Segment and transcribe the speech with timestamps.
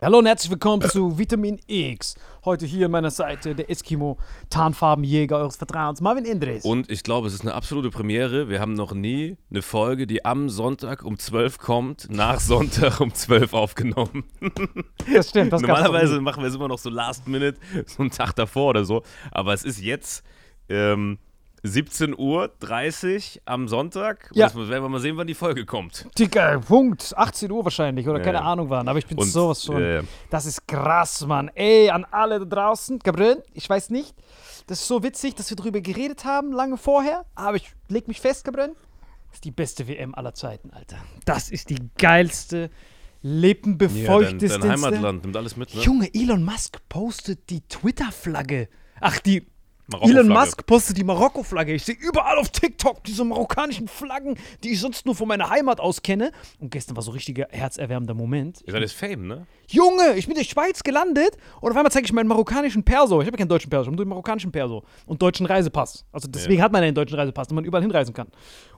[0.00, 2.14] Hallo und herzlich willkommen zu Vitamin X.
[2.44, 4.16] Heute hier an meiner Seite der Eskimo
[4.48, 6.64] Tarnfarbenjäger eures Vertrauens, Marvin Indres.
[6.64, 8.48] Und ich glaube, es ist eine absolute Premiere.
[8.48, 13.12] Wir haben noch nie eine Folge, die am Sonntag um 12 kommt, nach Sonntag um
[13.12, 14.22] 12 aufgenommen.
[15.12, 18.36] das stimmt, das Normalerweise machen wir es immer noch so last minute, so einen Tag
[18.36, 19.02] davor oder so.
[19.32, 20.22] Aber es ist jetzt
[20.68, 21.18] ähm,
[21.62, 24.30] 17 Uhr 30 am Sonntag.
[24.34, 24.46] Ja.
[24.46, 26.06] Jetzt werden wir mal sehen, wann die Folge kommt.
[26.18, 27.12] Dicker, Punkt.
[27.16, 28.44] 18 Uhr wahrscheinlich oder Ja, keine ja.
[28.44, 28.86] Ahnung wann.
[28.88, 29.82] Aber ich bin Und, sowas von.
[29.82, 31.50] äh, Das ist krass, Mann.
[31.54, 32.98] Ey, an alle da draußen.
[33.00, 34.14] Gabriel, ich weiß nicht.
[34.66, 37.24] Das ist so witzig, dass wir drüber geredet haben, lange vorher.
[37.34, 38.74] Aber ich leg mich fest, Gabriel.
[39.28, 40.96] Das ist die beste WM aller Zeiten, Alter.
[41.24, 42.68] Das ist die geilste, Ja,
[43.22, 44.58] dein, lippenbefeuchteste.
[44.58, 45.80] dein Heimatland nimmt alles mit, ne?
[45.82, 48.68] Junge, Elon Musk postet die Twitter-Flagge.
[49.00, 49.46] Ach, die.
[50.02, 51.72] Elon Musk postet die Marokko-Flagge.
[51.72, 55.80] Ich sehe überall auf TikTok diese marokkanischen Flaggen, die ich sonst nur von meiner Heimat
[55.80, 56.30] aus kenne.
[56.60, 58.60] Und gestern war so ein richtiger herzerwärmender Moment.
[58.66, 59.46] Ihr seid jetzt Fame, ne?
[59.68, 63.20] Junge, ich bin in der Schweiz gelandet und auf einmal zeige ich meinen marokkanischen Perso.
[63.20, 66.04] Ich habe ja keinen deutschen Perso, ich habe nur den marokkanischen Perso und deutschen Reisepass.
[66.12, 68.28] Also deswegen hat man ja einen deutschen Reisepass, damit man überall hinreisen kann.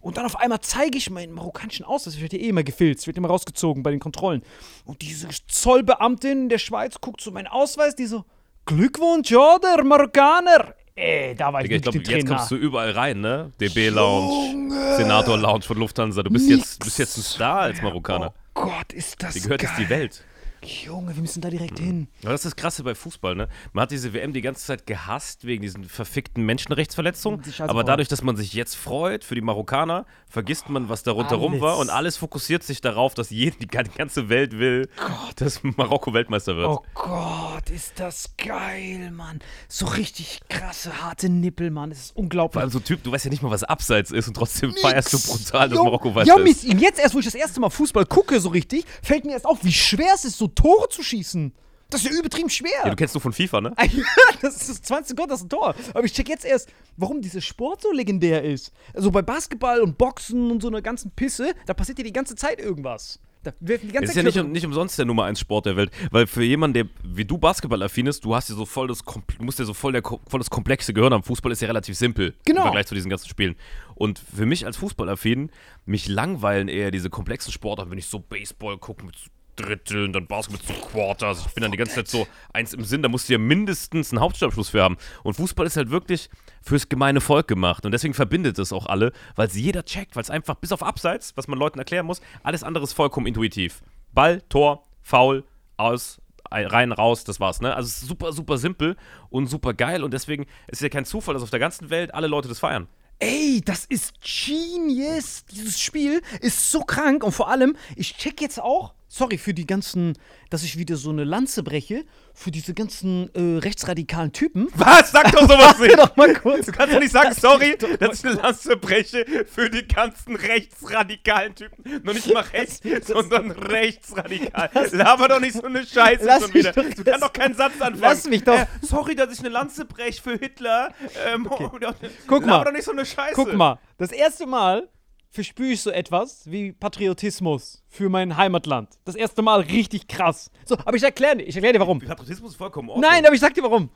[0.01, 2.15] Und dann auf einmal zeige ich meinen marokkanischen Ausweis.
[2.15, 4.43] Ich werde ja eh immer gefilzt, wird immer rausgezogen bei den Kontrollen.
[4.85, 8.25] Und diese Zollbeamtin der Schweiz guckt so meinen Ausweis, die so,
[8.67, 10.75] Glückwunsch, ja, der Marokkaner.
[11.01, 13.53] Ey, da war ich Digga, ich glaube, jetzt kommst du überall rein, ne?
[13.59, 16.23] DB-Lounge, Senator-Lounge von Lufthansa.
[16.23, 18.35] Du bist jetzt, bist jetzt ein Star als Marokkaner.
[18.55, 19.85] Oh Gott, ist das Dir gehört jetzt geil.
[19.87, 20.25] die Welt.
[20.63, 22.09] Junge, wir müssen da direkt hin.
[22.23, 23.49] Aber das ist das Krasse bei Fußball, ne?
[23.73, 27.43] Man hat diese WM die ganze Zeit gehasst wegen diesen verfickten Menschenrechtsverletzungen.
[27.61, 31.53] Aber dadurch, dass man sich jetzt freut für die Marokkaner, vergisst man, was da rundherum
[31.53, 31.63] Alles.
[31.63, 34.89] war und alles fokussiert sich darauf, dass jede, die ganze Welt will,
[35.37, 36.69] dass Marokko Weltmeister wird.
[36.69, 39.41] Oh Gott, ist das geil, Mann.
[39.69, 41.91] So richtig krasse, harte Nippel, Mann.
[41.91, 42.55] Es ist unglaublich.
[42.55, 45.13] Vor allem so Typ, du weißt ja nicht mal, was Abseits ist und trotzdem feierst
[45.13, 46.65] du brutal, dass Jo, Marokko Ja, weiter mir ist.
[46.65, 49.47] ist jetzt erst, wo ich das erste Mal Fußball gucke, so richtig, fällt mir erst
[49.47, 51.53] auf, wie schwer es ist, so Tore zu schießen.
[51.91, 52.71] Das ist ja übertrieben schwer.
[52.85, 53.75] Ja, du kennst du von FIFA, ne?
[54.43, 55.75] das ist das 20 Sekunden, das ist ein Tor.
[55.93, 58.73] Aber ich check jetzt erst, warum dieser Sport so legendär ist.
[58.95, 62.37] Also bei Basketball und Boxen und so einer ganzen Pisse, da passiert ja die ganze
[62.37, 63.19] Zeit irgendwas.
[63.43, 65.41] Da werfen die ganze Es ist Zeit ja nicht, um- nicht umsonst der Nummer 1
[65.41, 68.67] Sport der Welt, weil für jemanden, der wie du Basketball-affin ist, du hast ja so
[68.67, 69.03] voll das,
[69.41, 71.25] musst ja so voll, der, voll das komplexe Gehirn haben.
[71.25, 72.61] Fußball ist ja relativ simpel Genau.
[72.61, 73.57] im Vergleich zu diesen ganzen Spielen.
[73.97, 75.51] Und für mich als Fußballaffin,
[75.87, 79.17] mich langweilen eher diese komplexen Sportarten, wenn ich so Baseball gucke mit
[79.63, 81.47] Dritteln, dann Basketball so Quarters.
[81.47, 84.13] Ich bin dann die ganze Zeit so eins im Sinn, da musst du ja mindestens
[84.13, 84.97] einen Hauptschulabschluss für haben.
[85.23, 86.29] Und Fußball ist halt wirklich
[86.63, 87.85] fürs gemeine Volk gemacht.
[87.87, 90.83] Und deswegen verbindet es auch alle, weil es jeder checkt, weil es einfach bis auf
[90.83, 93.83] Abseits, was man Leuten erklären muss, alles andere ist vollkommen intuitiv.
[94.13, 95.45] Ball, Tor, Foul,
[95.77, 96.21] aus,
[96.51, 97.61] ein- rein, raus, das war's.
[97.61, 97.75] Ne?
[97.75, 98.97] Also es ist super, super simpel
[99.31, 100.03] und super geil.
[100.05, 102.59] Und deswegen ist es ja kein Zufall, dass auf der ganzen Welt alle Leute das
[102.59, 102.89] feiern.
[103.23, 105.45] Ey, das ist genius.
[105.45, 109.67] Dieses Spiel ist so krank und vor allem, ich check jetzt auch, sorry für die
[109.67, 110.15] ganzen,
[110.51, 114.69] dass ich wieder so eine Lanze breche, für diese ganzen äh, rechtsradikalen Typen.
[114.75, 115.11] Was?
[115.11, 116.67] Sag doch sowas Warte doch mal kurz.
[116.67, 121.55] Du kannst doch nicht sagen, sorry, dass ich eine Lanze breche für die ganzen rechtsradikalen
[121.57, 122.01] Typen.
[122.05, 124.71] Nur nicht mal rechts, sondern rechtsradikal.
[124.93, 126.73] Laber doch nicht so eine Scheiße Lass schon wieder.
[126.73, 128.01] doch- du kannst doch keinen Satz anfangen.
[128.01, 128.55] Lass mich doch.
[128.59, 130.95] Äh, sorry, dass ich eine Lanze breche für Hitler.
[131.27, 132.65] Ähm, Guck Laber mal.
[132.65, 133.35] doch nicht so eine Scheiße.
[133.35, 134.89] Guck mal, das erste Mal
[135.31, 138.99] verspüre ich so etwas wie Patriotismus für mein Heimatland.
[139.05, 140.51] Das erste Mal richtig krass.
[140.65, 142.01] So, aber ich erkläre dir, ich erkläre dir warum.
[142.01, 143.09] Patriotismus ist vollkommen Ordnung.
[143.09, 143.91] Nein, aber ich sag dir warum.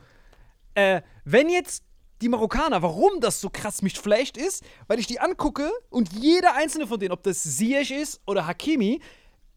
[0.75, 1.85] Äh, wenn jetzt
[2.23, 6.55] die Marokkaner, warum das so krass mich flasht ist, weil ich die angucke und jeder
[6.55, 9.01] einzelne von denen, ob das Ziyech ist oder Hakimi,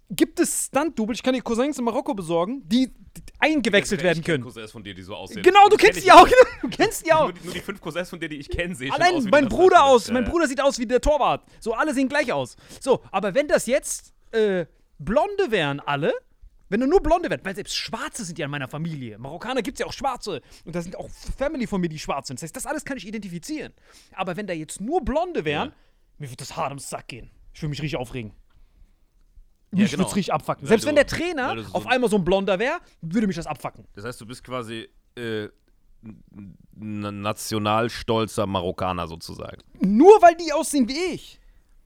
[0.10, 2.92] gibt es Stunt-Double, ich kann die Cousins in Marokko besorgen, die,
[3.40, 4.44] eingewechselt werden Ich können.
[4.44, 5.44] Cousins von dir, die so aussehen.
[5.44, 6.28] Genau, du kennst ich die auch,
[6.62, 7.26] du kennst die auch.
[7.26, 9.26] Nur die, nur die fünf Cousins von dir, die ich kenne, sehe schon aus Allein
[9.26, 10.24] wie mein Bruder aus, mein.
[10.26, 11.44] Bruder sieht aus wie der Torwart.
[11.60, 12.56] So, alle sehen gleich aus.
[12.80, 14.66] So, aber wenn das jetzt äh,
[15.00, 16.14] Blonde wären alle,
[16.70, 19.18] wenn du nur Blonde wären, weil selbst Schwarze sind ja in meiner Familie.
[19.18, 20.42] Marokkaner gibt es ja auch Schwarze.
[20.66, 22.38] Und da sind auch Family von mir, die schwarz sind.
[22.40, 23.74] Das heißt, das alles kann ich identifizieren.
[24.14, 25.76] Aber wenn da jetzt nur Blonde wären, Ja.
[26.18, 27.30] mir wird das hart am Sack gehen.
[27.54, 28.34] Ich würde mich richtig aufregen.
[29.72, 30.04] Ja, Mich genau.
[30.06, 30.64] würde richtig abfacken.
[30.64, 33.36] Weil Selbst du- wenn der Trainer so- auf einmal so ein Blonder wäre, würde mich
[33.36, 33.86] das abfacken.
[33.96, 35.50] Das heißt, du bist quasi äh,
[36.80, 39.58] n- nationalstolzer Marokkaner sozusagen.
[39.80, 41.40] Nur weil die aussehen wie ich.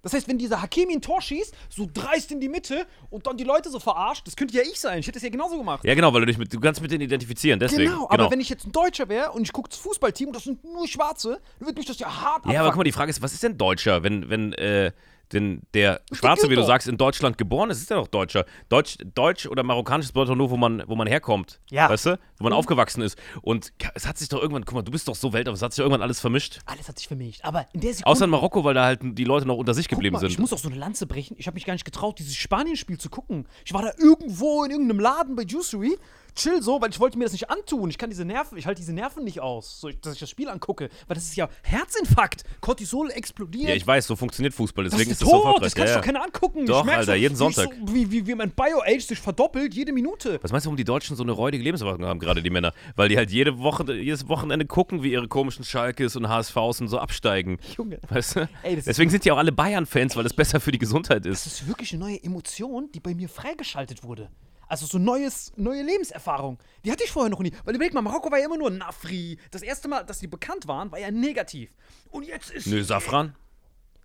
[0.03, 3.37] Das heißt, wenn dieser Hakimi ein Tor schießt, so dreist in die Mitte und dann
[3.37, 4.97] die Leute so verarscht, das könnte ja ich sein.
[4.99, 5.83] Ich hätte das ja genauso gemacht.
[5.85, 7.91] Ja, genau, weil du dich mit, du kannst mit denen identifizieren, deswegen.
[7.91, 10.43] genau, aber wenn ich jetzt ein Deutscher wäre und ich gucke das Fußballteam und das
[10.45, 12.51] sind nur Schwarze, dann würde mich das ja hart abfacken.
[12.51, 14.91] Ja, aber guck mal, die Frage ist, was ist denn Deutscher, wenn, wenn, äh,
[15.33, 18.45] denn der Schwarze, wie du sagst, in Deutschland geboren ist, ist er doch Deutscher.
[18.69, 21.59] Deutsch, Deutsch oder Marokkanisches bedeutet doch nur, wo man, wo man herkommt.
[21.69, 21.89] Ja.
[21.89, 22.09] Weißt du?
[22.11, 22.49] Wo Mhm.
[22.49, 23.17] man aufgewachsen ist.
[23.41, 25.71] Und es hat sich doch irgendwann, guck mal, du bist doch so weltoffen, es hat
[25.73, 26.59] sich doch irgendwann alles vermischt.
[26.65, 27.41] Alles hat sich vermischt.
[27.43, 28.07] Aber in der Sekunde.
[28.11, 30.31] Außer in Marokko, weil da halt die Leute noch unter sich geblieben mal, sind.
[30.31, 31.35] Ich muss auch so eine Lanze brechen.
[31.39, 33.47] Ich habe mich gar nicht getraut, dieses Spanien-Spiel zu gucken.
[33.65, 35.97] Ich war da irgendwo in irgendeinem Laden bei Juicery.
[36.35, 37.89] Chill so, weil ich wollte mir das nicht antun.
[37.89, 40.49] Ich kann diese Nerven, ich halte diese Nerven nicht aus, so, dass ich das Spiel
[40.49, 40.89] angucke.
[41.07, 42.43] Weil das ist ja Herzinfarkt.
[42.61, 43.69] Cortisol explodiert.
[43.69, 45.83] Ja, ich weiß, so funktioniert Fußball, das deswegen ist ist das so das kannst ja,
[45.85, 46.01] du doch ja.
[46.01, 46.65] keiner angucken.
[46.65, 47.69] Doch, ich Alter, jeden ich Sonntag.
[47.85, 50.39] So, wie, wie, wie mein Bio-Age sich verdoppelt, jede Minute.
[50.41, 52.73] Was meinst du, warum die Deutschen so eine räudige Lebenserwartung haben, gerade die Männer?
[52.95, 56.87] Weil die halt jede Woche, jedes Wochenende gucken, wie ihre komischen Schalkes und HSVs und
[56.87, 57.57] so absteigen.
[57.77, 57.99] Junge.
[58.09, 58.49] Weißt du?
[58.63, 61.45] Ey, das Deswegen sind die auch alle Bayern-Fans, weil das besser für die Gesundheit Das
[61.45, 61.61] ist.
[61.61, 64.29] ist wirklich eine neue Emotion, die bei mir freigeschaltet wurde.
[64.71, 66.57] Also so neues, neue Lebenserfahrung.
[66.85, 67.51] Die hatte ich vorher noch nie.
[67.65, 69.37] Weil überleg mal, Marokko war ja immer nur Nafri.
[69.51, 71.71] Das erste Mal, dass die bekannt waren, war ja negativ.
[72.09, 72.67] Und jetzt ist.
[72.67, 73.35] Nö, Safran?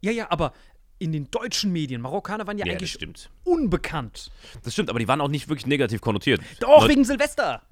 [0.01, 0.53] Ja, ja, aber
[0.99, 3.31] in den deutschen Medien, Marokkaner waren ja, Ja, das eigentlich stimmt.
[3.45, 4.33] unbekannt.
[4.65, 6.41] Das stimmt, aber die waren auch nicht wirklich negativ konnotiert.
[6.59, 7.63] Doch, Leute- wegen Silvester.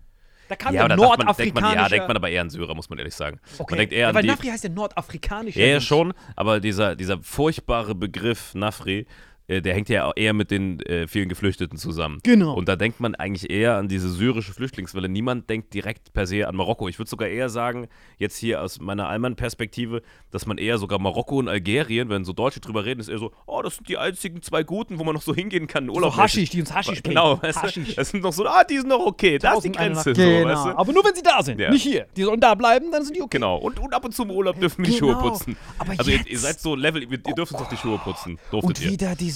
[0.49, 1.75] Da kam ja, man, nordafrikanische.
[1.75, 3.41] ja, denkt man aber eher an Syrer, muss man ehrlich sagen.
[3.59, 3.73] okay.
[3.73, 4.25] Man denkt eher ja, weil.
[4.25, 5.59] Nafri heißt ja nordafrikanischer.
[5.59, 9.07] Ja, ja, schon, aber dieser, dieser furchtbare Begriff Nafri,
[9.49, 12.19] der hängt ja eher mit den äh, vielen Geflüchteten zusammen.
[12.23, 12.55] Genau.
[12.55, 15.09] Und da denkt man eigentlich eher an diese syrische Flüchtlingswelle.
[15.09, 16.89] Niemand denkt direkt per se an Marokko.
[16.89, 21.37] Ich würde sogar eher sagen, jetzt hier aus meiner Allmann-Perspektive, dass man eher sogar Marokko
[21.39, 24.41] und Algerien, wenn so Deutsche drüber reden, ist eher so, oh, das sind die einzigen
[24.43, 25.89] zwei Guten, wo man noch so hingehen kann.
[25.91, 27.17] Urlaub So Haschisch, die uns Haschisch bringen.
[27.17, 27.81] Genau, weißt du?
[27.97, 30.15] Das sind noch so, ah, die sind noch okay, da ist die Grenze.
[30.15, 30.49] So, Genau.
[30.49, 30.79] weißt du?
[30.79, 31.71] Aber nur wenn sie da sind, Ja.
[31.71, 32.07] nicht hier.
[32.17, 33.37] Die sollen da bleiben, dann sind die okay.
[33.39, 35.13] Genau, und, und ab und zu im Urlaub dürfen wir die Genau.
[35.21, 35.57] Schuhe putzen.
[35.79, 37.99] Aber also ihr, jetzt- ihr seid so Level, ihr, ihr dürft uns doch die Schuhe
[37.99, 38.39] putzen.
[38.51, 38.91] Durftet Und ihr.
[38.93, 39.34] wieder diese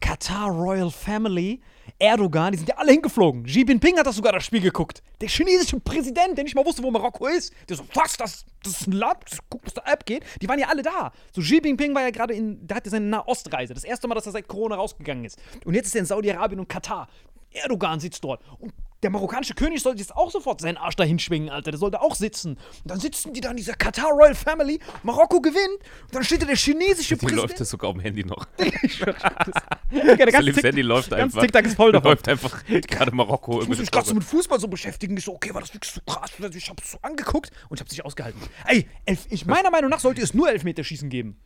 [0.00, 1.60] Katar Royal Family,
[1.98, 3.44] Erdogan, die sind ja alle hingeflogen.
[3.44, 5.02] Xi Jinping hat das sogar das Spiel geguckt.
[5.20, 7.52] Der chinesische Präsident, der nicht mal wusste, wo Marokko ist.
[7.68, 10.24] Der so, was, das, das ist ein Land, guck, was da abgeht.
[10.40, 11.12] Die waren ja alle da.
[11.32, 13.74] So, Xi Jinping war ja gerade in, der hatte seine Nahostreise.
[13.74, 15.38] Das erste Mal, dass er seit Corona rausgegangen ist.
[15.64, 17.08] Und jetzt ist er in Saudi-Arabien und Katar.
[17.52, 18.42] Erdogan sitzt dort.
[18.58, 21.70] Und der marokkanische König sollte jetzt auch sofort seinen Arsch dahin schwingen, Alter.
[21.70, 22.52] Der sollte auch sitzen.
[22.52, 24.78] Und dann sitzen die da in dieser Katar Royal Family.
[25.02, 25.58] Marokko gewinnt.
[26.04, 27.42] Und dann steht da der chinesische Die Präsident.
[27.48, 28.46] läuft das sogar auf dem Handy noch.
[29.92, 31.40] Ja, der ganze Tick- Handy läuft ganz einfach.
[31.42, 32.12] TikTok ist voll davon.
[32.12, 33.62] Läuft einfach gerade Marokko.
[33.62, 35.16] Ich muss mich gerade so mit Fußball so beschäftigen.
[35.16, 36.30] Ich so, okay, war das wirklich so krass?
[36.54, 38.40] Ich habe es so angeguckt und ich habe es nicht ausgehalten.
[38.66, 41.36] Ey, elf, ich, meiner Meinung nach sollte es nur Elfmeterschießen geben.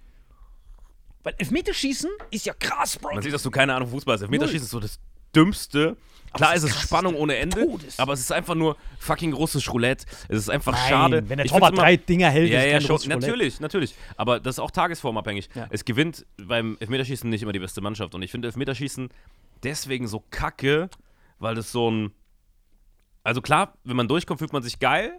[1.23, 3.15] Weil Elfmeterschießen ist ja krass, Bro.
[3.15, 4.23] Man sieht, dass du keine Ahnung von Fußball hast.
[4.23, 4.99] Elfmeterschießen ist so das
[5.37, 5.97] Dümmste.
[6.33, 7.97] Klar es ist ist es Spannung ohne Ende, Todes.
[8.01, 10.05] aber es ist einfach nur fucking großes Roulette.
[10.29, 11.29] Es ist einfach Nein, schade.
[11.29, 13.95] wenn der Torwart immer- drei Dinger hält, ja, ist ja, schon, natürlich, natürlich.
[14.17, 15.49] Aber das ist auch tagesformabhängig.
[15.55, 15.69] Ja.
[15.71, 18.17] Es gewinnt beim Elfmeterschießen nicht immer die beste Mannschaft.
[18.17, 19.11] Und ich finde Elfmeterschießen
[19.63, 20.91] deswegen so kacke,
[21.39, 22.11] weil das so ein.
[23.23, 25.19] Also klar, wenn man durchkommt, fühlt man sich geil.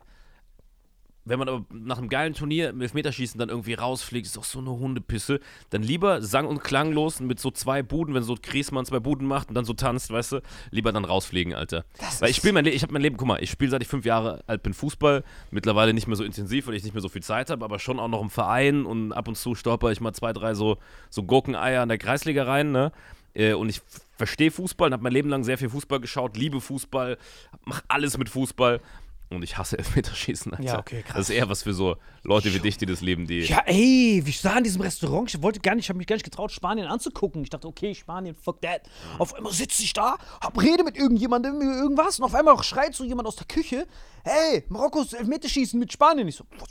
[1.25, 4.59] Wenn man aber nach einem geilen Turnier im Elfmeterschießen dann irgendwie rausfliegt, ist doch so
[4.59, 5.39] eine Hundepisse.
[5.71, 9.49] Dann lieber sang- und klanglos mit so zwei Buden, wenn so Griesmann zwei Buden macht
[9.49, 11.83] und dann so tanzt, weißt du, lieber dann rausfliegen, Alter.
[12.19, 13.87] weil ich spiele mein Leben, ich habe mein Leben, guck mal, ich spiele seit ich
[13.87, 17.09] fünf Jahre alt bin Fußball, mittlerweile nicht mehr so intensiv, weil ich nicht mehr so
[17.09, 20.01] viel Zeit habe, aber schon auch noch im Verein und ab und zu stolper ich
[20.01, 20.77] mal zwei, drei so,
[21.09, 22.91] so Gurkeneier an der Kreisliga rein, ne?
[23.33, 23.81] Äh, Und ich
[24.17, 27.17] verstehe Fußball und habe mein Leben lang sehr viel Fußball geschaut, liebe Fußball,
[27.65, 28.79] mach alles mit Fußball.
[29.29, 30.63] Und ich hasse Elfmeterschießen, Alter.
[30.63, 31.17] Ja, okay, krass.
[31.17, 33.41] Das ist eher was für so Leute wie dich, die das leben, die.
[33.41, 36.15] Ja, ey, ich sah in diesem Restaurant, ich wollte gar nicht, ich habe mich gar
[36.15, 37.43] nicht getraut, Spanien anzugucken.
[37.43, 38.81] Ich dachte, okay, Spanien, fuck that.
[39.17, 42.93] Auf einmal sitze ich da, hab Rede mit irgendjemandem über irgendwas und auf einmal schreit
[42.93, 43.87] so jemand aus der Küche,
[44.23, 46.27] hey, Marokkos Elfmeterschießen mit Spanien.
[46.27, 46.69] Ich so, was,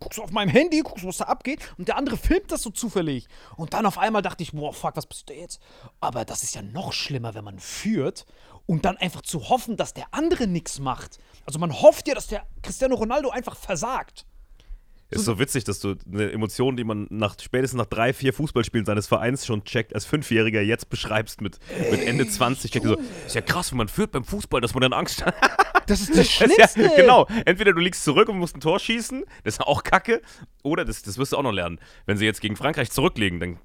[0.00, 2.70] guckst du auf meinem Handy, guckst, was da abgeht und der andere filmt das so
[2.70, 3.28] zufällig.
[3.56, 5.60] Und dann auf einmal dachte ich, boah, fuck, was passiert da jetzt?
[6.00, 8.26] Aber das ist ja noch schlimmer, wenn man führt
[8.66, 11.18] und dann einfach zu hoffen, dass der andere nichts macht.
[11.46, 14.26] Also man hofft ja, dass der Cristiano Ronaldo einfach versagt.
[15.12, 18.86] Ist so witzig, dass du eine Emotion, die man nach, spätestens nach drei, vier Fußballspielen
[18.86, 21.58] seines Vereins schon checkt, als Fünfjähriger jetzt beschreibst mit,
[21.90, 22.70] mit Ende 20.
[22.70, 25.34] Checkt so, ist ja krass, wenn man führt beim Fußball, dass man dann Angst hat.
[25.86, 26.80] Das ist das Schlimmste.
[26.80, 27.26] ja, genau.
[27.44, 30.22] Entweder du liegst zurück und musst ein Tor schießen, das ist auch kacke,
[30.62, 33.58] oder, das, das wirst du auch noch lernen, wenn sie jetzt gegen Frankreich zurücklegen, dann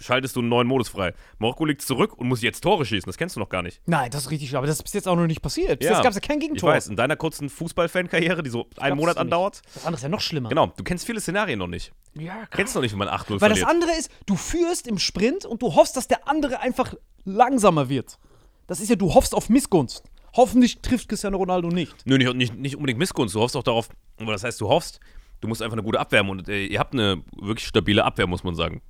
[0.00, 1.14] schaltest du einen neuen Modus frei.
[1.38, 3.80] Marokko liegt zurück und muss jetzt Tore schießen, das kennst du noch gar nicht.
[3.86, 5.78] Nein, das ist richtig, aber das ist bis jetzt auch noch nicht passiert.
[5.80, 6.70] Bis jetzt gab es ja kein Gegentor.
[6.70, 9.62] Ich weiß, in deiner kurzen Fußballfan-Karriere, die so einen Glaubst Monat du andauert.
[9.74, 10.48] Das andere ist ja noch schlimmer.
[10.48, 11.92] Genau, du kennst viele Szenarien noch nicht.
[12.14, 12.48] Ja, krass.
[12.52, 13.68] Kennst noch nicht, wie man 8-0 Weil das verliert.
[13.68, 18.18] andere ist, du führst im Sprint und du hoffst, dass der andere einfach langsamer wird.
[18.66, 20.04] Das ist ja, du hoffst auf Missgunst.
[20.34, 21.94] Hoffentlich trifft Cristiano Ronaldo nicht.
[22.04, 23.34] Nö, nicht, nicht, nicht unbedingt Missgunst.
[23.34, 23.88] Du hoffst auch darauf,
[24.18, 25.00] aber das heißt, du hoffst,
[25.40, 28.44] du musst einfach eine gute Abwehr und äh, ihr habt eine wirklich stabile Abwehr, muss
[28.44, 28.82] man sagen.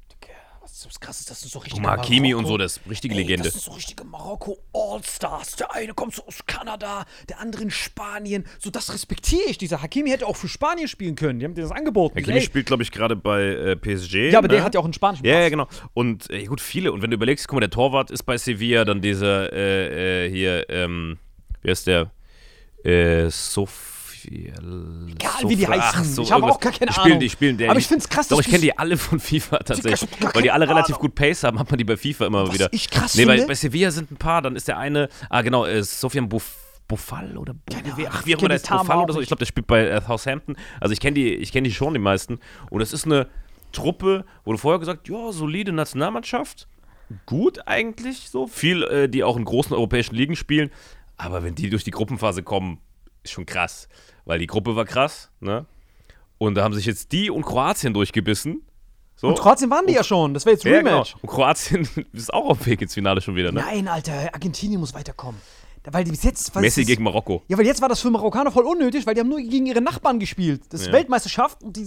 [0.70, 2.76] Was was krass ist, das sind so richtige Guck mal, Hakimi Marokko- und so, das
[2.76, 3.44] ist richtige Ey, Legende.
[3.44, 5.56] Das sind so richtige Marokko All-Stars.
[5.56, 8.44] Der eine kommt so aus Kanada, der andere in Spanien.
[8.58, 9.56] So, das respektiere ich.
[9.56, 11.38] Dieser Hakimi hätte auch für Spanien spielen können.
[11.38, 12.18] Die haben dir das angeboten.
[12.18, 14.30] Hakimi Ey, spielt, glaube ich, gerade bei äh, PSG.
[14.30, 14.54] ja, aber ne?
[14.54, 15.42] der hat ja auch einen spanischen Ja, Pass.
[15.44, 15.68] ja, genau.
[15.94, 16.92] Und äh, gut, viele.
[16.92, 20.30] Und wenn du überlegst, guck mal, der Torwart ist bei Sevilla, dann dieser äh, äh,
[20.30, 21.18] hier, ähm,
[21.62, 22.10] wer ist der?
[22.84, 23.30] Äh,
[24.28, 24.54] Sophia.
[25.08, 26.22] Egal, wie die heißen.
[26.22, 27.20] Ich habe auch gar keine die spielen, Ahnung.
[27.20, 30.08] Die spielen, Aber ich find's krass, Doch, ich kenne die- alle von FIFA tatsächlich.
[30.34, 31.00] Weil die alle relativ Ahnung.
[31.08, 32.68] gut Pace haben, hat man die bei FIFA immer Was wieder.
[32.72, 35.42] ich krass nee, weil finde- bei Sevilla sind ein paar, dann ist der eine, ah
[35.42, 36.56] genau, äh, Sofian Buff,
[36.86, 39.20] Buffal oder Ahnung, ach, ich wie auch kenn immer der ist, auch oder so.
[39.20, 40.56] Ich glaube, der spielt bei äh, Southampton.
[40.80, 42.38] Also ich kenne die, ich kenne die schon, die meisten.
[42.70, 43.28] Und es ist eine
[43.72, 46.66] Truppe, du vorher gesagt, ja, solide Nationalmannschaft,
[47.26, 48.46] gut eigentlich so.
[48.46, 50.70] Viel, äh, die auch in großen europäischen Ligen spielen.
[51.18, 52.78] Aber wenn die durch die Gruppenphase kommen,
[53.22, 53.88] ist schon krass.
[54.28, 55.64] Weil die Gruppe war krass, ne?
[56.36, 58.62] Und da haben sich jetzt die und Kroatien durchgebissen.
[59.16, 59.28] So.
[59.28, 60.34] Und Kroatien waren die ja schon.
[60.34, 60.90] Das wäre jetzt ja, genau.
[60.90, 61.16] Rematch.
[61.22, 63.60] Und Kroatien ist auch auf dem Weg ins Finale schon wieder, ne?
[63.60, 65.40] Nein, Alter, Argentinien muss weiterkommen.
[65.90, 66.54] Weil die bis jetzt.
[66.54, 67.42] Messi gegen Marokko.
[67.48, 69.80] Ja, weil jetzt war das für Marokkaner voll unnötig, weil die haben nur gegen ihre
[69.80, 70.62] Nachbarn gespielt.
[70.68, 70.92] Das ist Ja.
[70.92, 71.86] Weltmeisterschaft und die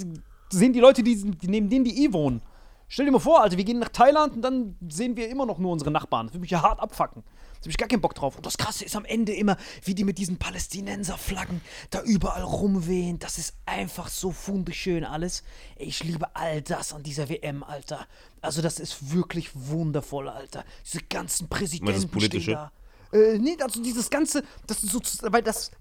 [0.50, 2.42] sehen die Leute, die, die neben denen die eh wohnen.
[2.88, 5.60] Stell dir mal vor, Alter, wir gehen nach Thailand und dann sehen wir immer noch
[5.60, 6.26] nur unsere Nachbarn.
[6.26, 7.24] Das würde mich ja hart abfacken.
[7.62, 8.36] Da habe ich gar keinen Bock drauf.
[8.36, 13.20] Und das Krasse ist am Ende immer, wie die mit diesen Palästinenserflaggen da überall rumwehen.
[13.20, 15.44] Das ist einfach so wunderschön alles.
[15.78, 18.08] Ich liebe all das an dieser WM, Alter.
[18.42, 20.66] Also das ist wirklich wundervoll, Alter.
[20.86, 22.42] Diese ganzen Präsidenten Politische?
[22.42, 22.72] stehen da.
[23.14, 25.02] Äh, nee, also dieses ganze, das ist so,
[25.32, 25.72] weil das,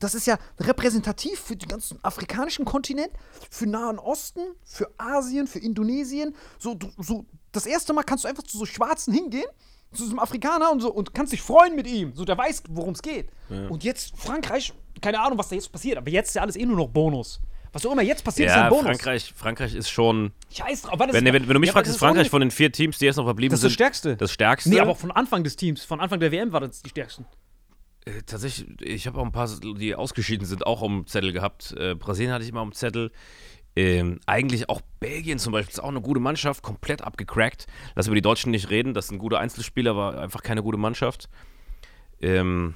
[0.00, 3.10] das ist ja repräsentativ für den ganzen afrikanischen Kontinent,
[3.50, 6.34] für Nahen Osten, für Asien, für Indonesien.
[6.58, 9.46] So, so, das erste Mal kannst du einfach zu so Schwarzen hingehen,
[9.92, 12.12] zu einem Afrikaner und so und kannst dich freuen mit ihm.
[12.14, 13.28] So, der weiß, worum es geht.
[13.48, 16.64] Und jetzt Frankreich, keine Ahnung, was da jetzt passiert, aber jetzt ist ja alles eh
[16.66, 17.40] nur noch Bonus.
[17.72, 18.84] Was auch immer jetzt passiert, ist Ja, ein Bonus.
[18.86, 20.32] Frankreich, Frankreich ist schon.
[20.52, 20.98] Scheiß drauf.
[21.00, 23.04] Ist- Wenn, wenn, wenn du mich Ja, fragst, ist Frankreich von den vier Teams, die
[23.04, 23.68] jetzt noch verblieben Das ist sind.
[23.70, 24.16] das Stärkste.
[24.16, 24.70] Das Stärkste.
[24.70, 27.26] Nee, aber von Anfang des Teams, von Anfang der WM war das die stärksten.
[28.06, 31.74] Äh, Tatsächlich, ich habe auch ein paar, die ausgeschieden sind, auch am Zettel gehabt.
[31.78, 33.12] Äh, Brasilien hatte ich immer am Zettel.
[33.78, 37.68] Ähm, eigentlich auch Belgien zum Beispiel ist auch eine gute Mannschaft, komplett abgecrackt.
[37.94, 41.28] Lass über die Deutschen nicht reden, das sind gute Einzelspieler, war einfach keine gute Mannschaft.
[42.20, 42.74] Ähm,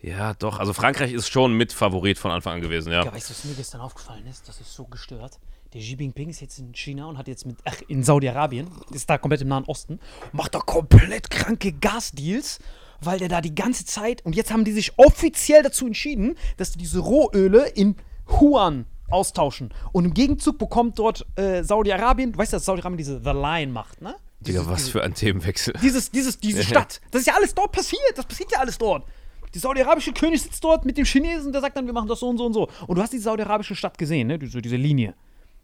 [0.00, 3.04] ja, doch, also Frankreich ist schon mit Favorit von Anfang an gewesen, ja.
[3.04, 4.48] Ja, weißt du, was mir gestern aufgefallen ist?
[4.48, 5.38] Das ist so gestört.
[5.72, 9.08] Der Xi Jinping ist jetzt in China und hat jetzt mit, ach, in Saudi-Arabien, ist
[9.08, 10.00] da komplett im Nahen Osten,
[10.32, 12.58] macht da komplett kranke Gasdeals,
[13.00, 16.72] weil der da die ganze Zeit, und jetzt haben die sich offiziell dazu entschieden, dass
[16.72, 17.94] die diese Rohöle in
[18.26, 19.72] Huan austauschen.
[19.92, 23.72] Und im Gegenzug bekommt dort äh, Saudi-Arabien, du weißt ja, dass Saudi-Arabien diese The Line
[23.72, 24.16] macht, ne?
[24.40, 25.74] Digga, was für ein Themenwechsel.
[25.82, 27.00] dieses, dieses, diese Stadt.
[27.12, 28.00] Das ist ja alles dort passiert.
[28.16, 29.06] Das passiert ja alles dort.
[29.54, 32.28] Die saudi-arabische König sitzt dort mit dem Chinesen, der sagt dann, wir machen das so
[32.28, 32.68] und so und so.
[32.86, 34.38] Und du hast die saudi-arabische Stadt gesehen, ne?
[34.38, 35.14] Diese, diese Linie.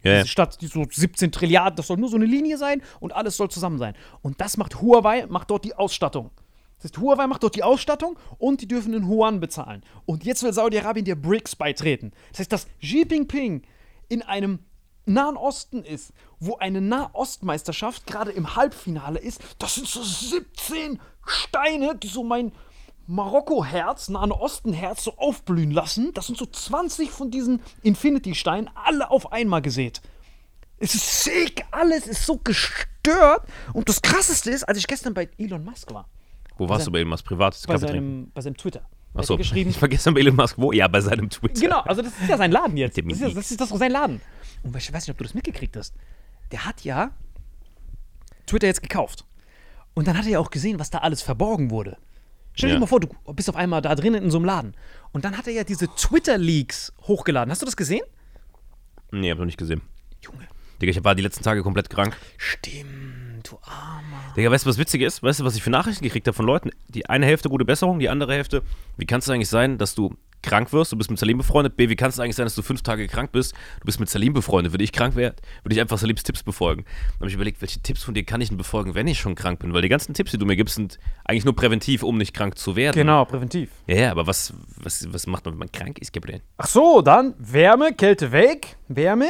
[0.03, 0.19] Ja.
[0.19, 3.37] Diese Stadt, die so 17 Trilliarden, das soll nur so eine Linie sein und alles
[3.37, 3.95] soll zusammen sein.
[4.23, 6.31] Und das macht Huawei, macht dort die Ausstattung.
[6.79, 9.83] Das heißt, Huawei macht dort die Ausstattung und die dürfen in Yuan bezahlen.
[10.07, 12.13] Und jetzt will Saudi-Arabien der BRICS beitreten.
[12.31, 13.63] Das heißt, dass Xi Jinping
[14.09, 14.61] in einem
[15.07, 21.97] Nahen Osten ist, wo eine Nahostmeisterschaft gerade im Halbfinale ist, das sind so 17 Steine,
[21.97, 22.53] die so mein
[23.07, 26.13] Marokko-Herz, Nahen Osten-Herz so aufblühen lassen.
[26.13, 30.03] Das sind so 20 von diesen Infinity-Steinen, alle auf einmal gesät.
[30.77, 33.49] Es ist sick, alles ist so gestört.
[33.73, 36.07] Und das Krasseste ist, als ich gestern bei Elon Musk war,
[36.59, 37.25] Wo warst du bei Elon Musk?
[37.25, 37.59] Privat?
[37.67, 38.09] bei Kaffee trinken?
[38.25, 38.83] seinem, bei seinem Twitter,
[39.15, 40.73] Achso, geschrieben, ich vergesse bei Elon Musk, wo?
[40.73, 41.61] Ja, bei seinem Twitter.
[41.61, 42.99] Genau, also das ist ja sein Laden jetzt.
[42.99, 44.21] Das ist, das ist ist sein Laden.
[44.63, 45.95] Und ich weiß nicht, ob du das mitgekriegt hast.
[46.53, 47.13] Der hat ja
[48.47, 49.25] Twitter jetzt gekauft.
[49.95, 51.97] Und dann hat er ja auch gesehen, was da alles verborgen wurde.
[52.55, 52.81] Stell dir Ja.
[52.81, 54.75] mal vor, du bist auf einmal da drinnen in so einem Laden.
[55.13, 57.51] Und dann hat er ja diese Twitter-Leaks hochgeladen.
[57.53, 58.03] Hast du das gesehen?
[59.13, 59.81] Nee, hab noch nicht gesehen.
[60.23, 60.47] Junge.
[60.81, 62.17] Digga, ich war die letzten Tage komplett krank.
[62.37, 64.35] Stimmt, du Armer.
[64.37, 65.23] Digga, weißt du, was witzig ist?
[65.23, 66.71] Weißt du, was ich für Nachrichten gekriegt habe von Leuten?
[66.89, 68.63] Die eine Hälfte gute Besserung, die andere Hälfte,
[68.97, 71.77] wie kann es eigentlich sein, dass du krank wirst, du bist mit Salim befreundet?
[71.77, 74.09] B, wie kann es eigentlich sein, dass du fünf Tage krank bist, du bist mit
[74.09, 74.73] Salim befreundet?
[74.73, 76.85] Würde ich krank werden, würde ich einfach Salims Tipps befolgen.
[76.85, 79.35] Dann habe ich überlegt, welche Tipps von dir kann ich denn befolgen, wenn ich schon
[79.35, 79.73] krank bin?
[79.73, 82.57] Weil die ganzen Tipps, die du mir gibst, sind eigentlich nur präventiv, um nicht krank
[82.57, 82.95] zu werden.
[82.95, 83.71] Genau, präventiv.
[83.89, 86.41] Ja, ja, aber was, was, was macht man, wenn man krank ist, Gabriel?
[86.57, 89.29] Ach so, dann Wärme, Kälte weg, Wärme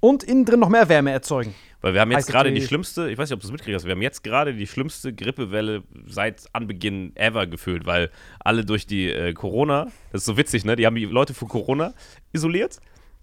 [0.00, 1.54] und innen drin noch mehr Wärme erzeugen.
[1.80, 3.92] Weil wir haben jetzt gerade die schlimmste, ich weiß nicht, ob du es mitkriegst, wir
[3.92, 9.32] haben jetzt gerade die schlimmste Grippewelle seit Anbeginn ever gefühlt, weil alle durch die äh,
[9.32, 10.74] Corona, das ist so witzig, ne?
[10.74, 11.94] Die haben die Leute vor Corona
[12.32, 12.80] isoliert.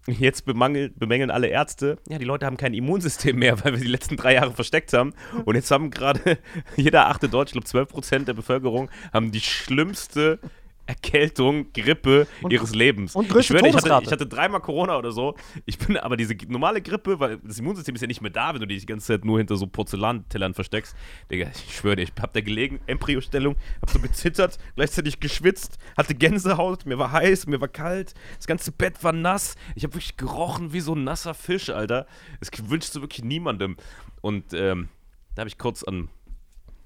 [0.07, 4.15] Jetzt bemängeln alle Ärzte, ja, die Leute haben kein Immunsystem mehr, weil wir die letzten
[4.15, 5.13] drei Jahre versteckt haben.
[5.43, 6.37] Und jetzt haben gerade
[6.77, 10.39] jeder achte Deutsche, ich glaube 12 Prozent der Bevölkerung, haben die schlimmste
[10.87, 13.15] Erkältung, Grippe ihres Lebens.
[13.15, 15.35] und ich schwöre, ich hatte, ich hatte dreimal Corona oder so.
[15.65, 18.61] Ich bin aber diese normale Grippe, weil das Immunsystem ist ja nicht mehr da, wenn
[18.61, 20.95] du dich die ganze Zeit nur hinter so Porzellantellern versteckst.
[21.31, 26.13] Digga, ich schwöre dir, ich hab da gelegen, Embryostellung, hab so gezittert, gleichzeitig geschwitzt, hatte
[26.13, 29.55] Gänsehaut, mir war heiß, mir war kalt, das ganze Bett war nass.
[29.75, 32.05] Ich habe wirklich gerochen wie so ein nasser Fisch, Alter.
[32.39, 33.77] Das wünschst du wirklich niemandem.
[34.21, 34.89] Und ähm,
[35.35, 36.09] da habe ich kurz an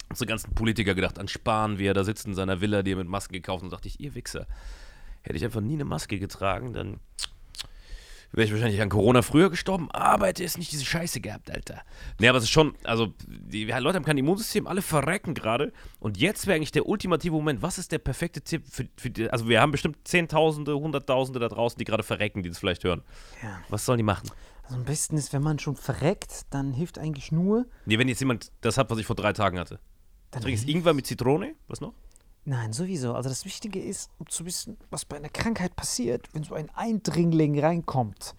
[0.10, 2.98] unsere ganzen Politiker gedacht, an Spahn, wie er da sitzt in seiner Villa, die er
[2.98, 4.48] mit Masken gekauft hat, und dachte ich, ihr Wichser,
[5.22, 7.00] hätte ich einfach nie eine Maske getragen, dann
[8.32, 11.82] wäre ich wahrscheinlich an Corona früher gestorben, aber hätte es nicht diese Scheiße gehabt, Alter.
[12.20, 15.74] Nee, aber es ist schon, also, die Leute haben kein Immunsystem, alle verrecken gerade.
[16.00, 19.30] Und jetzt wäre eigentlich der ultimative Moment, was ist der perfekte Tipp für, für die,
[19.30, 23.02] also wir haben bestimmt Zehntausende, Hunderttausende da draußen, die gerade verrecken, die das vielleicht hören.
[23.42, 23.62] Ja.
[23.70, 24.30] Was sollen die machen?
[24.64, 27.66] Also am besten ist, wenn man schon verreckt, dann hilft eigentlich nur.
[27.86, 29.80] Nee, wenn jetzt jemand das hat, was ich vor drei Tagen hatte.
[30.32, 31.56] Dann Trinkst hilft- Ingwer mit Zitrone?
[31.68, 31.94] Was noch?
[32.46, 33.14] Nein, sowieso.
[33.14, 36.70] Also das Wichtige ist, um zu wissen, was bei einer Krankheit passiert, wenn so ein
[36.74, 38.34] Eindringling reinkommt.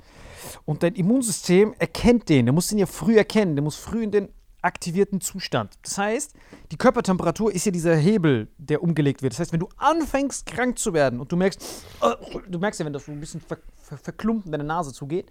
[0.65, 2.47] Und dein Immunsystem erkennt den.
[2.47, 3.55] Der muss den ja früh erkennen.
[3.57, 4.29] Der muss früh in den
[4.63, 5.75] aktivierten Zustand.
[5.83, 6.35] Das heißt,
[6.71, 9.33] die Körpertemperatur ist ja dieser Hebel, der umgelegt wird.
[9.33, 11.63] Das heißt, wenn du anfängst, krank zu werden und du merkst,
[12.03, 12.15] äh,
[12.49, 15.31] du merkst ja, wenn das so ein bisschen ver, ver, verklumpt in deine Nase zugeht,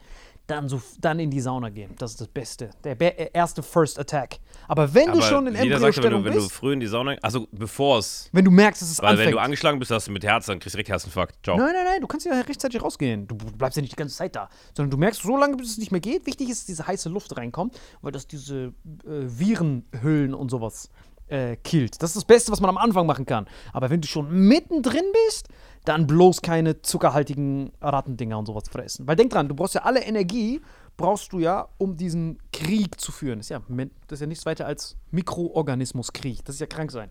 [0.50, 1.94] dann, so, dann in die Sauna gehen.
[1.98, 2.70] Das ist das Beste.
[2.84, 4.40] Der be erste First Attack.
[4.68, 7.48] Aber wenn du schon in Embryostellung du, wenn du bist, früh in die Sauna, also
[7.52, 9.28] bevor es, wenn du merkst, dass es weil anfängt.
[9.28, 11.38] wenn du angeschlagen bist, hast du mit Herz, dann kriegst du direkt Herzinfarkt.
[11.44, 11.58] Ciao.
[11.58, 13.28] Nein, nein, nein, du kannst ja rechtzeitig rausgehen.
[13.28, 14.50] Du bleibst ja nicht die ganze Zeit da.
[14.76, 16.26] Sondern du merkst so lange, bis es nicht mehr geht.
[16.26, 18.72] Wichtig ist, dass diese heiße Luft reinkommt, weil das diese äh,
[19.06, 20.90] Virenhüllen und sowas
[21.30, 22.02] äh, killt.
[22.02, 23.48] Das ist das Beste, was man am Anfang machen kann.
[23.74, 25.48] Aber wenn du schon mittendrin bist,
[25.86, 29.08] dann bloß keine zuckerhaltigen Rattendinger und sowas fressen.
[29.08, 30.62] Weil denk dran, du brauchst ja alle Energie,
[31.00, 33.40] brauchst du ja, um diesen Krieg zu führen.
[33.40, 33.62] Das ist ja,
[34.08, 36.44] das ist ja nichts weiter als Mikroorganismuskrieg.
[36.44, 37.10] Das ist ja krank sein.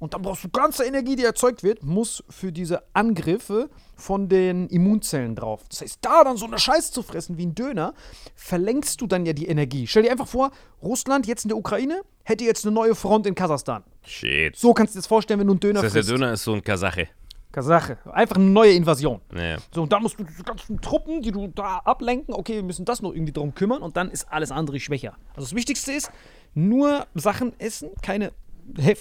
[0.00, 4.68] Und dann brauchst du ganze Energie, die erzeugt wird, muss für diese Angriffe von den
[4.68, 5.62] Immunzellen drauf.
[5.68, 7.94] Das heißt, da dann so eine Scheiße zu fressen wie ein Döner,
[8.34, 9.86] verlängst du dann ja die Energie.
[9.86, 10.50] Stell dir einfach vor,
[10.82, 13.84] Russland jetzt in der Ukraine hätte jetzt eine neue Front in Kasachstan.
[14.02, 14.56] Shit.
[14.56, 16.12] So kannst du dir das vorstellen, wenn du einen Döner Das heißt, der frisst.
[16.12, 17.08] Döner ist so ein Kasache.
[17.58, 17.98] Kasache.
[18.12, 19.20] Einfach eine neue Invasion.
[19.32, 19.56] Naja.
[19.74, 22.84] So, und dann musst du diese ganzen Truppen, die du da ablenken, okay, wir müssen
[22.84, 25.16] das noch irgendwie drum kümmern und dann ist alles andere schwächer.
[25.30, 26.12] Also das Wichtigste ist,
[26.54, 28.32] nur Sachen essen, keine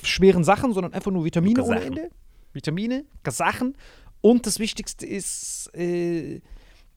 [0.02, 1.82] schweren Sachen, sondern einfach nur Vitamine ohne.
[1.82, 2.10] Ende.
[2.54, 3.76] Vitamine, Sachen.
[4.22, 6.42] Und das Wichtigste ist, äh,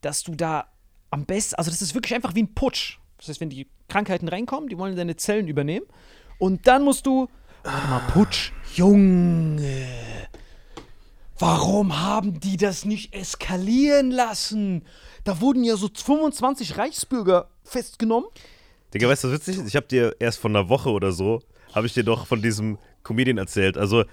[0.01, 0.67] dass du da
[1.11, 2.99] am besten, also das ist wirklich einfach wie ein Putsch.
[3.19, 5.85] Das heißt, wenn die Krankheiten reinkommen, die wollen deine Zellen übernehmen.
[6.39, 7.29] Und dann musst du,
[7.65, 9.89] warte mal, Putsch, Junge.
[11.41, 14.85] Warum haben die das nicht eskalieren lassen?
[15.25, 18.29] Da wurden ja so 25 Reichsbürger festgenommen.
[18.93, 19.67] Digga, weißt du, was witzig ist?
[19.67, 21.41] Ich habe dir erst vor einer Woche oder so,
[21.75, 23.79] habe ich dir doch von diesem Comedian erzählt.
[23.79, 24.05] Also,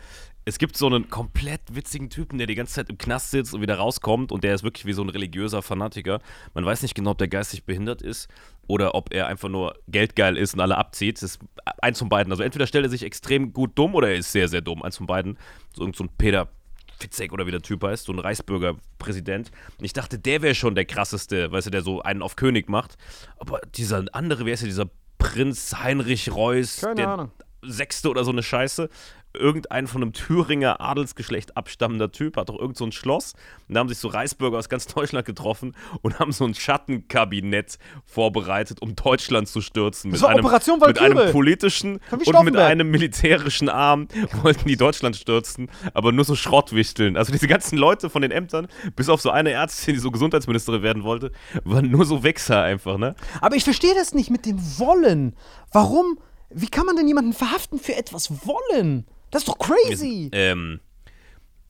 [0.45, 3.59] es gibt so einen komplett witzigen Typen, der die ganze Zeit im Knast sitzt und
[3.59, 6.21] wieder rauskommt und der ist wirklich wie so ein religiöser Fanatiker.
[6.53, 8.29] Man weiß nicht genau, ob der geistig behindert ist
[8.67, 11.17] oder ob er einfach nur geldgeil ist und alle abzieht.
[11.17, 11.39] Das ist
[11.81, 12.31] eins von beiden.
[12.31, 14.81] Also, entweder stellt er sich extrem gut dumm oder er ist sehr, sehr dumm.
[14.81, 15.37] Eins von beiden.
[15.75, 16.47] So, irgend so ein Peter
[16.97, 19.51] Fitzek oder wie der Typ heißt, so ein Reichsbürgerpräsident.
[19.81, 22.97] Ich dachte, der wäre schon der krasseste, weißt du, der so einen auf König macht.
[23.37, 27.31] Aber dieser andere, wer ist ja dieser Prinz Heinrich Reuß, Keine der Ahnung.
[27.61, 28.89] Sechste oder so eine Scheiße.
[29.33, 33.33] Irgendein von einem Thüringer Adelsgeschlecht abstammender Typ hat doch irgend so ein Schloss.
[33.67, 37.77] Und da haben sich so Reichsbürger aus ganz Deutschland getroffen und haben so ein Schattenkabinett
[38.05, 40.11] vorbereitet, um Deutschland zu stürzen.
[40.11, 44.07] Das mit war einem, Operation mit einem politischen und mit einem militärischen Arm
[44.41, 47.17] wollten die Deutschland stürzen, aber nur so Schrottwichteln.
[47.17, 50.81] Also diese ganzen Leute von den Ämtern, bis auf so eine Ärztin, die so Gesundheitsministerin
[50.81, 51.31] werden wollte,
[51.63, 53.15] waren nur so Wichser einfach, ne?
[53.41, 55.35] Aber ich verstehe das nicht mit dem Wollen.
[55.71, 56.17] Warum?
[56.49, 59.05] Wie kann man denn jemanden verhaften für etwas wollen?
[59.31, 60.29] Das ist doch crazy.
[60.31, 60.79] Ähm,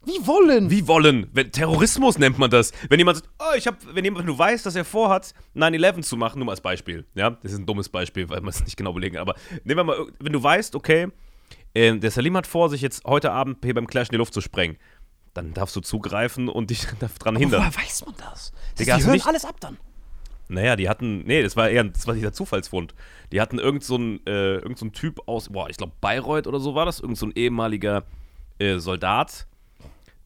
[0.05, 0.69] Wie wollen?
[0.69, 1.27] wie wollen?
[1.33, 2.71] Wenn, Terrorismus nennt man das.
[2.89, 6.15] Wenn jemand sagt, oh, ich hab, wenn jemand, du weißt, dass er vorhat, 9-11 zu
[6.17, 7.05] machen, nur mal als Beispiel.
[7.15, 9.21] Ja, das ist ein dummes Beispiel, weil man es nicht genau belegen kann.
[9.27, 11.07] Aber nehmen wir mal, wenn du weißt, okay,
[11.73, 14.33] äh, der Salim hat vor, sich jetzt heute Abend hier beim Clash in die Luft
[14.33, 14.77] zu sprengen,
[15.33, 16.85] dann darfst du zugreifen und dich
[17.19, 17.61] daran hindern.
[17.61, 18.51] Woher weiß man das?
[18.51, 19.77] das Digga, die hören nicht- alles ab dann.
[20.49, 22.95] Naja, die hatten, nee, das war eher das war dieser Zufallsfund.
[23.31, 26.75] Die hatten irgend so äh, irgend so Typ aus, boah, ich glaube Bayreuth oder so
[26.75, 28.03] war das, irgend so ein ehemaliger
[28.59, 29.45] äh, Soldat,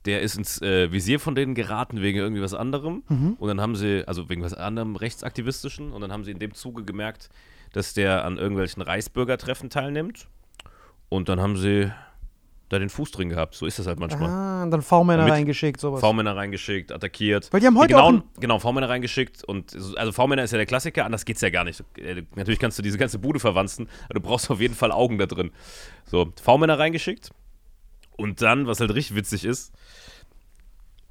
[0.05, 3.03] der ist ins äh, Visier von denen geraten wegen irgendwie was anderem.
[3.39, 6.53] Und dann haben sie, also wegen was anderem rechtsaktivistischen, und dann haben sie in dem
[6.53, 7.29] Zuge gemerkt,
[7.73, 10.27] dass der an irgendwelchen Reichsbürgertreffen teilnimmt.
[11.09, 11.91] Und dann haben sie
[12.71, 13.55] da den Fuß drin gehabt.
[13.55, 14.29] So ist das halt manchmal.
[14.29, 15.99] Ah, dann V-Männer reingeschickt, sowas.
[15.99, 17.51] V-Männer reingeschickt, attackiert.
[17.51, 19.43] Weil die haben heute genauen, auch Genau, V-Männer reingeschickt.
[19.43, 21.83] Und so- also V-Männer ist ja der Klassiker, anders geht's ja gar nicht.
[21.97, 25.17] Äh, Natürlich kannst du diese ganze Bude verwanzen, aber du brauchst auf jeden Fall Augen
[25.17, 25.51] da drin.
[26.05, 27.31] So, V-Männer reingeschickt.
[28.17, 29.73] Und dann, was halt richtig witzig ist,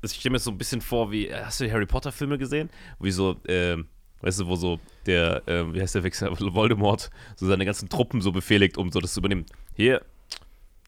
[0.02, 2.70] ich stelle mir so ein bisschen vor, wie, äh, hast du die Harry Potter-Filme gesehen?
[3.00, 3.86] Wie so, ähm,
[4.22, 8.20] weißt du, wo so der, ähm, wie heißt der Wichser, Voldemort, so seine ganzen Truppen
[8.22, 9.44] so befehligt, um so das zu übernehmen.
[9.74, 10.00] Hier,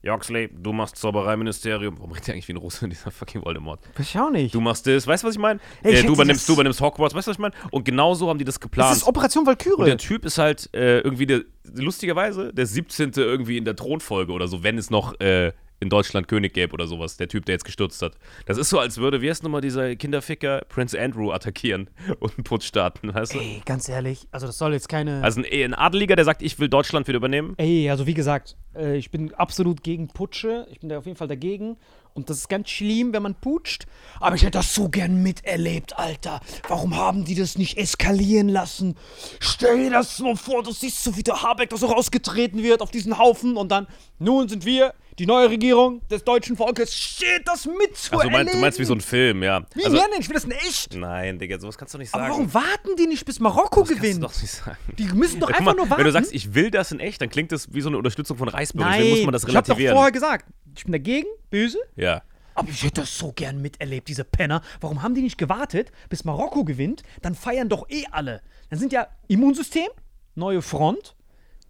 [0.03, 1.97] Yorksley, du machst Zaubereiministerium.
[1.99, 3.81] Warum redet der eigentlich wie ein Russe, dieser fucking Voldemort?
[3.97, 4.55] Weiß ich auch nicht.
[4.55, 5.61] Du machst das, weißt du, was ich meine?
[5.83, 7.55] Äh, du, übernimmst, das- du übernimmst Hogwarts, weißt du, was ich meine?
[7.71, 8.97] Und genau so haben die das das geplant.
[8.97, 9.97] ist Operation Und der Valkyrie.
[9.97, 11.43] Typ ist halt äh, irgendwie der,
[11.75, 13.13] lustigerweise, der 17.
[13.17, 15.53] irgendwie in der Thronfolge oder so, wenn es noch äh,
[15.83, 18.15] in Deutschland König gäbe oder sowas, der Typ, der jetzt gestürzt hat.
[18.47, 21.91] Das ist so, als würde, wie heißt nochmal dieser Kinderficker, Prince Andrew attackieren
[22.21, 23.41] und einen Putsch starten, weißt du?
[23.41, 25.23] Ey, ganz ehrlich, also das soll jetzt keine.
[25.23, 27.55] Also ein, ein Adeliger, der sagt, ich will Deutschland wieder übernehmen.
[27.59, 30.67] Ey, also wie gesagt, äh, ich bin absolut gegen Putsche.
[30.71, 31.77] Ich bin da auf jeden Fall dagegen.
[32.15, 33.87] Und das ist ganz schlimm, wenn man putscht.
[34.21, 36.41] Aber ich hätte das so gern miterlebt, Alter.
[36.69, 38.97] Warum haben die das nicht eskalieren lassen?
[39.41, 42.83] Stell dir das mal vor, du siehst so, wie der Habeck da so rausgetreten wird
[42.83, 43.87] auf diesen Haufen und dann,
[44.19, 46.95] nun sind wir die neue Regierung des deutschen Volkes.
[46.95, 49.63] Steht das mit zu Also du meinst, du meinst wie so ein Film, ja.
[49.75, 50.21] Wie also, ja denn?
[50.21, 50.95] Ich will das in echt.
[50.95, 52.33] Nein, Digga, sowas kannst du nicht Aber sagen.
[52.33, 54.25] warum warten die nicht, bis Marokko das kannst du gewinnt?
[54.25, 54.79] doch nicht sagen.
[54.99, 56.01] Die müssen doch Ja, einfach mal, nur warten.
[56.01, 58.39] wenn du sagst, ich will das in echt, dann klingt das wie so eine Unterstützung
[58.39, 58.89] von Reisbürger.
[58.91, 59.95] Nein, muss man das ich hab doch relativieren.
[59.97, 61.79] vorher gesagt, ich bin dagegen, böse.
[61.97, 62.23] ja.
[62.55, 64.61] Aber ich hätte das so gern miterlebt, diese Penner.
[64.81, 67.03] Warum haben die nicht gewartet, bis Marokko gewinnt?
[67.23, 68.43] Dann feiern doch eh alle.
[68.69, 69.89] Dann sind ja Immunsystem,
[70.35, 71.17] neue Front,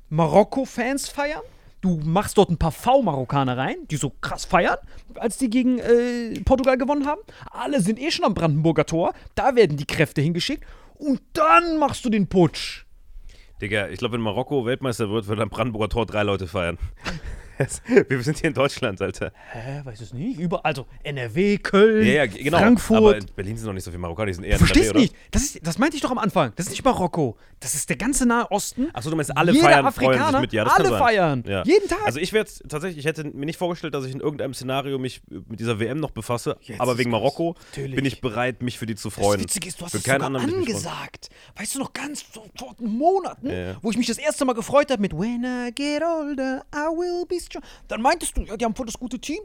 [0.09, 1.43] Marokko-Fans feiern.
[1.83, 4.79] Du machst dort ein paar V-Marokkaner rein, die so krass feiern,
[5.15, 7.21] als die gegen äh, Portugal gewonnen haben.
[7.51, 9.15] Alle sind eh schon am Brandenburger Tor.
[9.35, 10.65] Da werden die Kräfte hingeschickt.
[10.95, 12.85] Und dann machst du den Putsch.
[13.61, 16.79] Digga, ich glaube, wenn Marokko Weltmeister wird, wird am Brandenburger Tor drei Leute feiern.
[18.09, 19.33] Wir sind hier in Deutschland, Alter.
[19.53, 20.39] Hä, weiß es nicht?
[20.39, 22.59] Überall, also NRW, Köln, Ja, ja, genau.
[22.59, 22.97] Frankfurt.
[22.99, 25.01] Aber in Berlin sind noch nicht so viele Marokkaner, die sind eher in Verstehst NRW,
[25.01, 25.15] nicht?
[25.31, 26.53] Das, ist, das meinte ich doch am Anfang.
[26.57, 27.37] Das ist nicht Marokko.
[27.61, 28.89] Das ist der ganze Nahe Osten.
[28.93, 30.53] Achso, du meinst, alle Jeder feiern, freuen sich Afrikaner, mit.
[30.53, 31.03] Ja, das alle kann sein.
[31.03, 31.45] feiern.
[31.47, 31.63] Ja.
[31.65, 32.01] Jeden Tag.
[32.05, 35.23] Also ich wäre tatsächlich, ich hätte mir nicht vorgestellt, dass ich in irgendeinem Szenario mich
[35.29, 37.95] mit dieser WM noch befasse, Jetzt aber wegen das- Marokko Natürlich.
[37.97, 39.41] bin ich bereit, mich für die zu Das freuen.
[39.41, 41.29] Witzige ist, du hast Für es keinen sogar anderen angesagt.
[41.57, 42.47] Weißt du noch ganz vor,
[42.81, 43.77] Monaten, ja.
[43.83, 47.25] wo ich mich das erste Mal gefreut habe mit When I get older, I will
[47.29, 47.52] be strong.
[47.89, 49.41] Dann meintest du, ja, die haben voll das gute Team.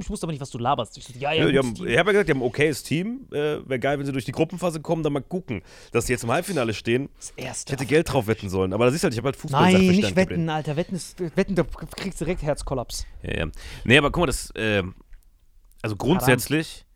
[0.00, 0.96] Ich wusste aber nicht, was du laberst.
[0.98, 3.26] Ich so, ja, ja, Ja, haben, ich habe ja gesagt, die haben ein okayes Team.
[3.30, 5.62] Äh, Wäre geil, wenn sie durch die Gruppenphase kommen, dann mal gucken,
[5.92, 7.08] dass sie jetzt im Halbfinale stehen.
[7.16, 7.72] Das erste.
[7.72, 9.72] Ich hätte Geld drauf wetten sollen, aber da siehst du halt, ich habe halt Fußball
[9.72, 10.76] Nein, nicht wetten, Alter.
[10.76, 13.06] Wetten, ist, wetten, da kriegst du direkt Herzkollaps.
[13.22, 13.46] Ja, ja.
[13.84, 14.82] Nee, aber guck mal, das, äh,
[15.82, 16.86] also grundsätzlich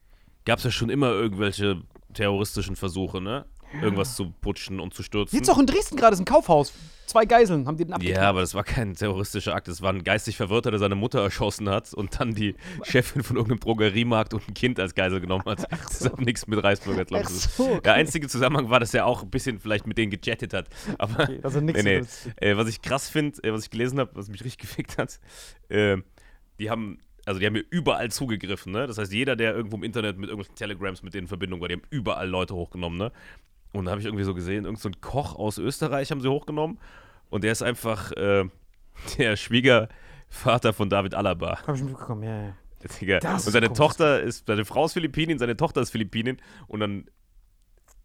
[0.44, 1.82] gab es ja schon immer irgendwelche
[2.14, 3.44] terroristischen Versuche, ne?
[3.82, 5.36] Irgendwas zu putschen und zu stürzen.
[5.36, 6.72] Jetzt auch in Dresden gerade ist ein Kaufhaus.
[7.06, 8.20] Zwei Geiseln haben die den abgeknallt.
[8.20, 9.68] Ja, aber das war kein terroristischer Akt.
[9.68, 13.36] Das war ein geistig Verwirrter, der seine Mutter erschossen hat und dann die Chefin von
[13.36, 15.66] irgendeinem Drogeriemarkt und ein Kind als Geisel genommen hat.
[15.70, 17.28] Das hat nichts mit Reisbürger, glaube ich.
[17.28, 17.80] so, okay.
[17.84, 20.68] Der einzige Zusammenhang war, dass er auch ein bisschen vielleicht mit denen gejettet hat.
[20.98, 22.46] Aber Okay, also nichts nee, nee.
[22.48, 25.20] Äh, was ich krass finde, äh, was ich gelesen habe, was mich richtig gefickt hat,
[25.68, 25.98] äh,
[26.58, 26.98] die haben.
[27.24, 28.86] Also die haben mir überall zugegriffen, ne?
[28.86, 31.66] Das heißt, jeder, der irgendwo im Internet mit irgendwelchen Telegrams mit denen in Verbindung war,
[31.66, 33.10] die haben überall Leute hochgenommen, ne?
[33.76, 36.78] Und da habe ich irgendwie so gesehen, irgend so Koch aus Österreich haben sie hochgenommen.
[37.28, 38.44] Und der ist einfach äh,
[39.18, 41.58] der Schwiegervater von David Alaba.
[41.66, 42.54] Hab ich mitbekommen, ja, ja.
[43.00, 43.18] Digga.
[43.18, 46.36] Das Und seine ist Tochter ist, seine Frau ist Philippinin, seine Tochter ist Philippinin.
[46.68, 47.06] Und dann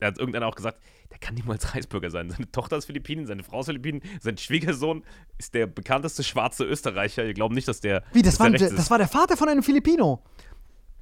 [0.02, 0.80] da hat irgendeiner auch gesagt,
[1.12, 2.32] der kann niemals Reisbürger sein.
[2.32, 5.04] Seine Tochter ist Philippinin, seine Frau ist Philippinin, sein Schwiegersohn
[5.38, 7.24] ist der bekannteste schwarze Österreicher.
[7.26, 8.04] Wir glauben nicht, dass der.
[8.12, 10.24] Wie, das war, der das war der Vater von einem Filipino.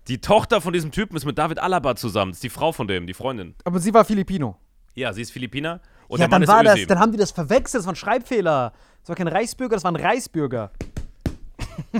[0.09, 2.31] Die Tochter von diesem Typen ist mit David Alaba zusammen.
[2.31, 3.53] Das ist die Frau von dem, die Freundin.
[3.63, 4.57] Aber sie war Filipino.
[4.95, 5.81] Ja, sie ist Philippiner.
[6.07, 7.93] Und ja, der Mann dann war ist das, dann haben die das verwechselt, das war
[7.93, 8.73] ein Schreibfehler.
[9.01, 10.71] Das war kein Reichsbürger, das war ein Reisbürger.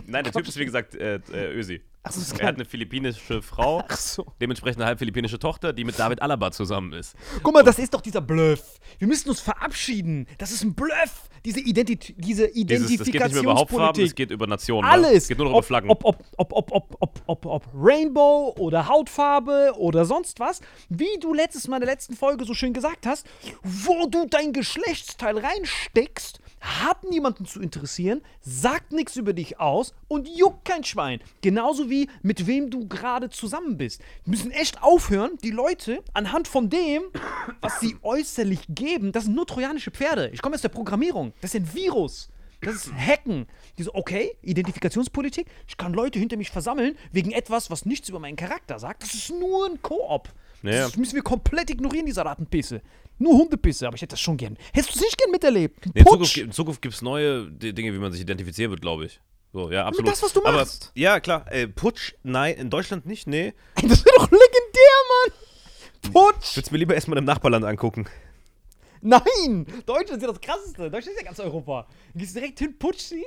[0.08, 1.82] Nein, der Typ ist wie gesagt äh, äh, Ösi.
[2.10, 4.26] So, Er hat eine philippinische Frau, so.
[4.40, 7.14] dementsprechend eine halb philippinische Tochter, die mit David Alaba zusammen ist.
[7.44, 8.80] Guck mal, das ist doch dieser Bluff.
[9.00, 10.26] Wir müssen uns verabschieden.
[10.38, 11.30] Das ist ein Bluff.
[11.46, 14.16] Diese, Identi diese Dieses, das geht nicht mehr über Hauptfarben, es Identifikationspolitik.
[14.16, 14.86] geht über Nationen.
[14.88, 14.92] Ne?
[14.92, 15.24] Alles.
[15.24, 15.90] Es geht nur noch über ob, Flaggen.
[15.90, 20.62] Ob, ob, ob, ob, ob, ob, ob, ob Rainbow oder Hautfarbe oder sonst was.
[20.90, 23.28] Wie du letztes Mal in der letzten Folge so schön gesagt hast,
[23.64, 30.28] wo du dein Geschlechtsteil reinsteckst, hat niemanden zu interessieren, sagt nichts über dich aus und
[30.28, 31.20] juckt kein Schwein.
[31.42, 34.02] Genauso wie mit wem du gerade zusammen bist.
[34.24, 37.04] Wir müssen echt aufhören, die Leute anhand von dem,
[37.62, 40.30] was sie äußerlich geben, das sind nur trojanische Pferde.
[40.34, 41.34] Ich komme aus der Programmierung.
[41.42, 42.30] Das ist ein Virus.
[42.62, 43.48] Das ist Hacken.
[43.78, 48.36] Diese, okay, Identifikationspolitik, ich kann Leute hinter mich versammeln wegen etwas, was nichts über meinen
[48.36, 49.04] Charakter sagt.
[49.04, 50.30] Das ist nur ein Koop.
[50.64, 50.86] Ja.
[50.86, 52.82] Das müssen wir komplett ignorieren, diese Rattenpisse.
[53.18, 54.58] Nur Hundepisse, aber ich hätte das schon gern.
[54.74, 55.86] Hättest du es nicht gern miterlebt?
[55.94, 56.06] Nee, in.
[56.06, 59.20] Zukunft, in Zukunft gibt es neue Dinge, wie man sich identifizieren wird, glaube ich.
[59.52, 60.12] So, ja, absolut.
[60.12, 60.92] das, was du Aber, machst.
[60.96, 61.52] ja, klar.
[61.52, 63.54] Äh, Putsch, nein, in Deutschland nicht, nee.
[63.76, 66.14] Ey, das wäre doch legendär, Mann.
[66.14, 66.52] Putsch.
[66.52, 68.08] Ich würde es mir lieber erstmal im Nachbarland angucken.
[69.02, 69.66] Nein.
[69.86, 70.92] Deutschland ist ja das Krasseste.
[70.92, 71.88] Deutschland ist ja ganz Europa.
[72.14, 73.26] Du gehst direkt hin, putsch sie.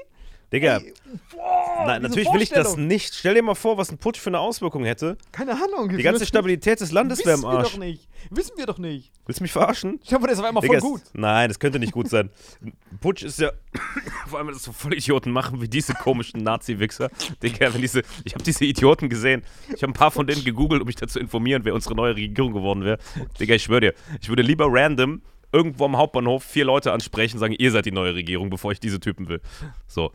[0.52, 0.92] Digga, Ey,
[1.32, 3.14] boah, nein, diese natürlich will ich das nicht.
[3.14, 5.16] Stell dir mal vor, was ein Putsch für eine Auswirkung hätte.
[5.32, 5.88] Keine Ahnung.
[5.88, 7.72] Die ganze Stabilität des Landes wäre Wissen im wir Arsch.
[7.72, 8.08] doch nicht.
[8.30, 9.10] Wissen wir doch nicht.
[9.26, 9.98] Willst du mich verarschen?
[10.04, 11.02] Ich hoffe, das ist auf einmal Digga, voll gut.
[11.14, 12.30] Nein, das könnte nicht gut sein.
[12.62, 13.50] Ein Putsch ist ja,
[14.28, 17.10] vor allem, wenn das so Vollidioten machen, wie diese komischen Nazi-Wichser.
[17.42, 19.42] Digga, wenn diese, ich habe diese Idioten gesehen.
[19.74, 22.52] Ich habe ein paar von denen gegoogelt, um mich dazu informieren, wer unsere neue Regierung
[22.52, 22.98] geworden wäre.
[23.40, 27.40] Digga, ich schwöre dir, ich würde lieber random irgendwo am Hauptbahnhof vier Leute ansprechen und
[27.40, 29.40] sagen, ihr seid die neue Regierung, bevor ich diese Typen will.
[29.86, 30.12] So.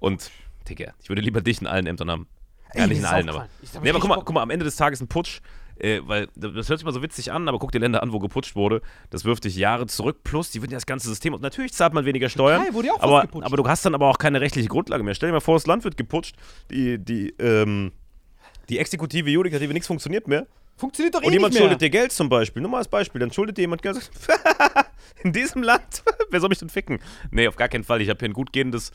[0.00, 0.30] Und
[0.68, 2.26] Digga, ich würde lieber dich in allen Ämtern haben.
[2.74, 3.48] Ja, nicht in allen, aber.
[3.82, 5.40] Nee, aber guck mal, guck mal, am Ende des Tages ein Putsch,
[5.78, 8.18] äh, weil das hört sich mal so witzig an, aber guck dir Länder an, wo
[8.18, 8.82] geputscht wurde.
[9.10, 11.34] Das wirft dich Jahre zurück, plus die würden ja das ganze System.
[11.34, 12.60] Und natürlich zahlt man weniger Steuern.
[12.62, 13.46] Türkei wurde auch aber, geputscht.
[13.46, 15.14] aber du hast dann aber auch keine rechtliche Grundlage mehr.
[15.14, 16.36] Stell dir mal vor, das Land wird geputscht,
[16.70, 17.92] die, die, ähm,
[18.68, 20.46] die Exekutive, Judikative, nichts funktioniert mehr.
[20.78, 21.68] Funktioniert doch eh Und jemand nicht mehr.
[21.68, 22.62] schuldet dir Geld zum Beispiel.
[22.62, 23.18] Nur mal als Beispiel.
[23.18, 24.10] Dann schuldet dir jemand Geld.
[25.24, 26.04] In diesem Land?
[26.30, 27.00] Wer soll mich denn ficken?
[27.32, 28.00] Nee, auf gar keinen Fall.
[28.00, 28.92] Ich habe hier ein gut gehendes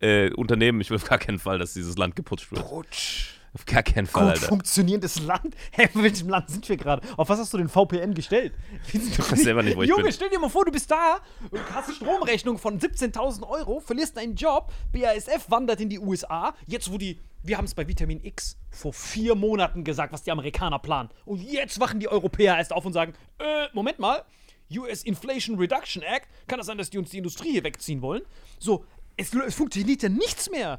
[0.00, 0.80] äh, Unternehmen.
[0.80, 2.66] Ich will auf gar keinen Fall, dass dieses Land geputscht wird.
[2.66, 3.35] Putsch.
[3.56, 4.48] Auf gar keinen Fall, Gut Alter.
[4.48, 5.56] funktionierendes Land?
[5.72, 7.00] Hä, in welchem Land sind wir gerade?
[7.16, 8.52] Auf was hast du den VPN gestellt?
[9.16, 10.12] Doch weiß selber nicht, wo ich Junge, bin.
[10.12, 14.34] stell dir mal vor, du bist da und hast Stromrechnung von 17.000 Euro, verlierst deinen
[14.34, 18.58] Job, BASF wandert in die USA, jetzt wo die, wir haben es bei Vitamin X
[18.68, 21.08] vor vier Monaten gesagt, was die Amerikaner planen.
[21.24, 24.22] Und jetzt wachen die Europäer erst auf und sagen, äh, Moment mal,
[24.70, 28.20] US Inflation Reduction Act, kann das sein, dass die uns die Industrie hier wegziehen wollen?
[28.58, 28.84] So,
[29.16, 30.78] es, es funktioniert ja nichts mehr.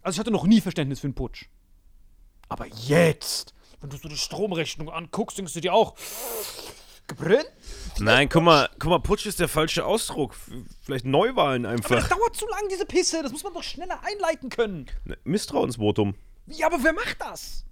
[0.00, 1.46] Also ich hatte noch nie Verständnis für einen Putsch.
[2.48, 5.94] Aber jetzt, wenn du so die Stromrechnung anguckst, denkst du dir auch,
[7.06, 7.46] gebrannt?
[7.98, 10.34] Nein, guck mal, guck mal, Putsch ist der falsche Ausdruck.
[10.82, 12.08] Vielleicht Neuwahlen Aber das einfach.
[12.08, 13.22] dauert zu lang, diese Pisse.
[13.22, 14.86] Das muss man doch schneller einleiten können.
[15.04, 16.14] Ne, Misstrauensvotum.
[16.46, 17.64] Ja, aber wer macht das?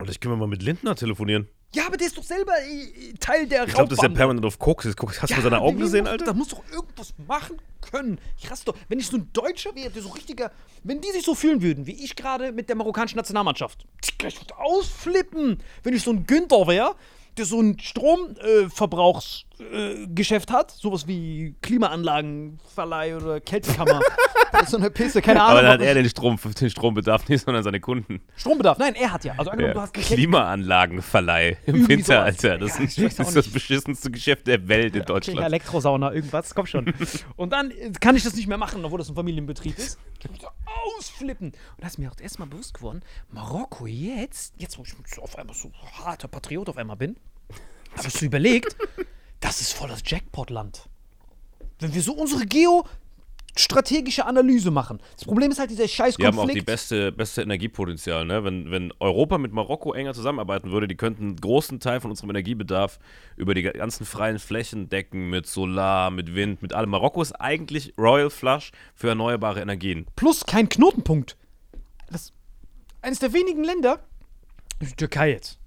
[0.00, 1.48] Vielleicht können wir mal mit Lindner telefonieren.
[1.74, 4.44] Ja, aber der ist doch selber äh, Teil der Ich glaube, das ist ja permanent
[4.44, 4.86] auf Koks.
[4.86, 4.98] Hast
[5.30, 6.26] du Ja, seine Augen gesehen, Alter?
[6.26, 8.18] Da muss doch irgendwas machen können.
[8.38, 8.76] Ich raste doch.
[8.88, 10.50] Wenn ich so ein Deutscher wäre, der so richtiger.
[10.84, 13.86] Wenn die sich so fühlen würden, wie ich gerade mit der marokkanischen Nationalmannschaft.
[14.04, 15.62] Ich würde ausflippen.
[15.82, 16.94] Wenn ich so ein Günther wäre,
[17.38, 19.51] der so ein Stromverbrauchsgeschäft äh,
[20.14, 20.70] Geschäft hat.
[20.70, 24.00] Sowas wie Klimaanlagenverleih oder Kältekammer.
[24.52, 25.52] Das ist so eine Pisse, keine Ahnung.
[25.52, 28.20] Aber dann hat er den, Strom, den Strombedarf nicht, sondern seine Kunden.
[28.36, 28.76] Strombedarf.
[28.76, 29.32] Nein, er hat ja.
[29.38, 29.74] Also angenommen, Ja.
[29.74, 32.44] du hast Klimaanlagenverleih im Winter, sowas.
[32.44, 32.58] Alter.
[32.58, 35.40] Das, Ja, ist, das ist das beschissenste Geschäft der Welt in Okay, Deutschland.
[35.40, 36.92] Elektrosauna, irgendwas, komm schon.
[37.36, 39.98] Und dann äh, kann ich das nicht mehr machen, obwohl das ein Familienbetrieb ist.
[40.98, 41.46] Ausflippen.
[41.48, 45.38] Und da ist mir auch erstmal bewusst geworden, Marokko jetzt, jetzt wo ich so auf
[45.38, 45.72] einmal so
[46.04, 47.16] harter Patriot auf einmal bin,
[47.96, 48.76] habe ich so überlegt,
[49.42, 50.88] das ist voll das Jackpot-Land.
[51.80, 55.00] Wenn wir so unsere geostrategische Analyse machen.
[55.16, 56.66] Das Problem ist halt dieser scheiß Die haben auch die Konflikt.
[56.66, 58.24] beste, beste Energiepotenzial.
[58.24, 58.44] Ne?
[58.44, 62.30] Wenn, wenn Europa mit Marokko enger zusammenarbeiten würde, die könnten einen großen Teil von unserem
[62.30, 63.00] Energiebedarf
[63.36, 66.90] über die ganzen freien Flächen decken, mit Solar, mit Wind, mit allem.
[66.90, 70.06] Marokko ist eigentlich Royal Flush für erneuerbare Energien.
[70.14, 71.36] plus kein Knotenpunkt.
[72.10, 72.32] Das
[73.00, 73.98] eines der wenigen Länder,
[74.80, 75.58] die Türkei jetzt.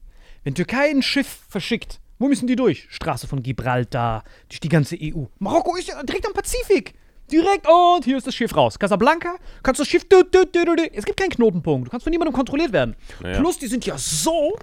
[0.45, 2.87] Wenn Türkei ein Schiff verschickt, wo müssen die durch?
[2.89, 5.25] Straße von Gibraltar, durch die ganze EU.
[5.39, 6.93] Marokko ist ja direkt am Pazifik.
[7.31, 8.77] Direkt, und hier ist das Schiff raus.
[8.77, 10.07] Casablanca, kannst das Schiff.
[10.07, 10.75] Du, du, du.
[10.93, 11.87] Es gibt keinen Knotenpunkt.
[11.87, 12.95] Du kannst von niemandem kontrolliert werden.
[13.23, 13.39] Ja.
[13.39, 14.55] Plus, die sind ja so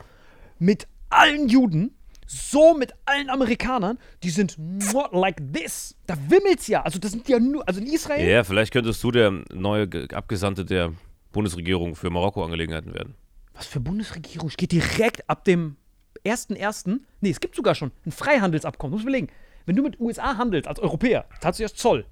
[0.61, 5.97] mit allen Juden, so mit allen Amerikanern, die sind more like this.
[6.07, 6.83] Da wimmelt's ja.
[6.83, 7.67] Also, das sind ja nur.
[7.67, 8.29] Also in Israel.
[8.29, 10.93] Ja, vielleicht könntest du der neue Ge- Abgesandte der
[11.33, 13.17] Bundesregierung für Marokko-Angelegenheiten werden.
[13.55, 14.49] Was für Bundesregierung?
[14.49, 15.77] Ich gehe direkt ab dem
[16.25, 17.01] 1.1.
[17.21, 18.93] Nee, es gibt sogar schon ein Freihandelsabkommen.
[18.95, 19.29] Muss überlegen.
[19.67, 22.05] Wenn du mit USA handelst als Europäer, zahlst du erst Zoll.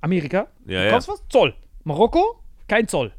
[0.00, 0.90] Amerika, Ja, du ja.
[0.90, 1.22] kaufst was?
[1.28, 1.54] Zoll.
[1.84, 3.12] Marokko, kein Zoll.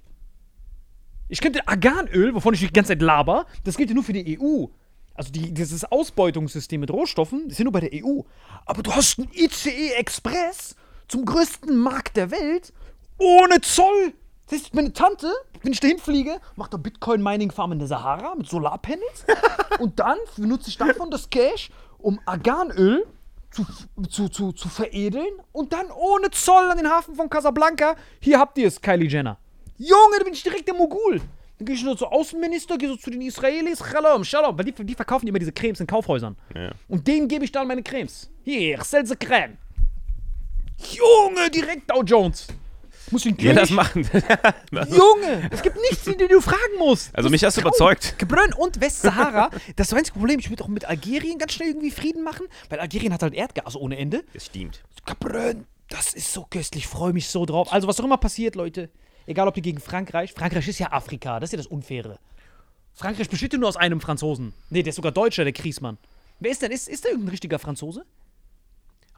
[1.28, 4.40] Ich könnte Arganöl, wovon ich die ganze Zeit laber, das gilt ja nur für die
[4.40, 4.66] EU.
[5.14, 8.22] Also die, dieses Ausbeutungssystem mit Rohstoffen, das ist ja nur bei der EU.
[8.66, 10.76] Aber du hast einen ICE Express
[11.08, 12.74] zum größten Markt der Welt
[13.18, 14.14] ohne Zoll.
[14.48, 15.30] Das heißt, meine Tante,
[15.62, 19.26] wenn ich dahin fliege, macht da Bitcoin-Mining-Farm in der Sahara mit Solarpanels.
[19.80, 23.06] und dann benutze ich davon das Cash, um Arganöl
[23.52, 23.66] zu,
[24.10, 27.96] zu, zu, zu veredeln und dann ohne Zoll an den Hafen von Casablanca.
[28.20, 29.38] Hier habt ihr es, Kylie Jenner.
[29.78, 31.22] Junge, da bin ich direkt der Mogul.
[31.58, 34.72] Dann gehe ich nur zur Außenminister, gehe so zu den Israelis, Shalom, Shalom, weil die,
[34.72, 36.38] die verkaufen immer diese Cremes in Kaufhäusern.
[36.56, 36.72] Ja.
[36.88, 38.30] Und denen gebe ich dann meine Cremes.
[38.44, 39.58] Hier, Selze Creme.
[40.78, 42.48] Junge, direkt Dow Jones.
[43.12, 44.04] Muss ich den Ja, König- das machen.
[44.72, 47.16] Junge, es gibt nichts, den du fragen musst.
[47.16, 48.16] Also mich hast du überzeugt.
[48.18, 49.50] Gebrönn und Westsahara.
[49.50, 50.40] Das ist das einzige Problem.
[50.40, 53.76] Ich würde auch mit Algerien ganz schnell irgendwie Frieden machen, weil Algerien hat halt Erdgas
[53.76, 54.24] ohne Ende.
[54.34, 54.84] Das stimmt.
[55.06, 56.84] Gebrönn, das ist so köstlich.
[56.84, 57.72] Ich freue mich so drauf.
[57.74, 58.90] Also, was auch immer passiert, Leute.
[59.26, 60.34] Egal, ob die gegen Frankreich.
[60.34, 61.40] Frankreich ist ja Afrika.
[61.40, 62.20] Das ist ja das Unfaire.
[62.94, 64.54] Frankreich besteht ja nur aus einem Franzosen.
[64.70, 65.98] Nee, der ist sogar Deutscher, der Griesmann.
[66.40, 66.72] Wer ist denn?
[66.72, 68.06] Ist, ist der irgendein richtiger Franzose?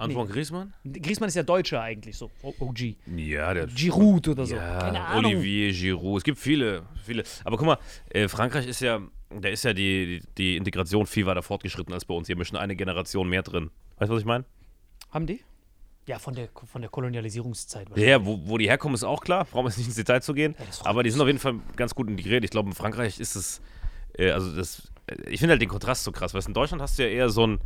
[0.02, 0.74] Antoine Griezmann?
[0.84, 2.32] Griesmann ist ja Deutscher eigentlich, so.
[2.42, 2.96] OG.
[3.16, 4.56] Ja, der Giroud oder so.
[4.56, 5.34] Keine Ja, Ahnung.
[5.34, 6.18] Olivier Giroud.
[6.20, 7.24] Es gibt viele, viele.
[7.44, 7.78] Aber guck mal,
[8.10, 12.14] äh, Frankreich ist ja, da ist ja die, die, Integration viel weiter fortgeschritten als bei
[12.14, 12.28] uns.
[12.28, 13.70] Hier mischen eine Generation mehr drin.
[13.98, 14.46] Weißt du, was ich meine?
[15.12, 15.42] Haben die?
[16.08, 17.88] Ja, von der, von der Kolonialisierungszeit.
[17.96, 19.46] Ja, ja, wo, wo die herkommen, ist auch klar.
[19.46, 20.56] Brauchen wir jetzt nicht ins Detail zu gehen.
[20.56, 22.44] freut aber die sind auf jeden Fall ganz gut integriert.
[22.44, 23.62] Ich glaube, in Frankreich ist es,
[24.18, 26.34] äh, also das, äh, ich finde halt den Kontrast so krass.
[26.34, 27.60] Weißt du, in Deutschland hast du ja eher so ein,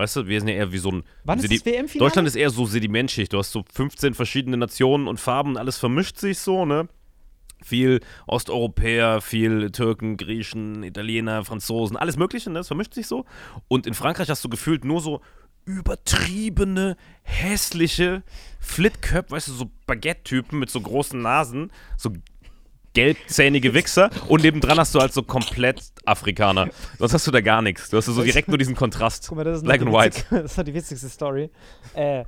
[0.00, 1.02] weißt du, wir sind ja eher wie so ein.
[1.24, 2.08] Wann ist das WM-Finale?
[2.08, 3.32] Deutschland ist eher so Sedimentschicht.
[3.32, 6.88] Du hast so 15 verschiedene Nationen und Farben, alles vermischt sich so, ne?
[7.62, 12.60] Viel Osteuropäer, viel Türken, Griechen, Italiener, Franzosen, alles Mögliche, ne?
[12.60, 13.26] das vermischt sich so.
[13.68, 15.20] Und in Frankreich hast du gefühlt nur so
[15.66, 18.22] übertriebene, hässliche
[18.60, 22.10] Flitköpfe, weißt du, so Baguette-Typen mit so großen Nasen, so
[22.94, 26.68] gelbzähnige Wichser und nebendran hast du halt so komplett Afrikaner.
[26.98, 27.90] Sonst hast du da gar nichts.
[27.90, 29.26] Du hast so direkt nur diesen Kontrast.
[29.28, 30.24] Guck mal, das ist Black and white.
[30.30, 31.50] Das ist die witzigste Story.
[31.94, 32.24] Äh,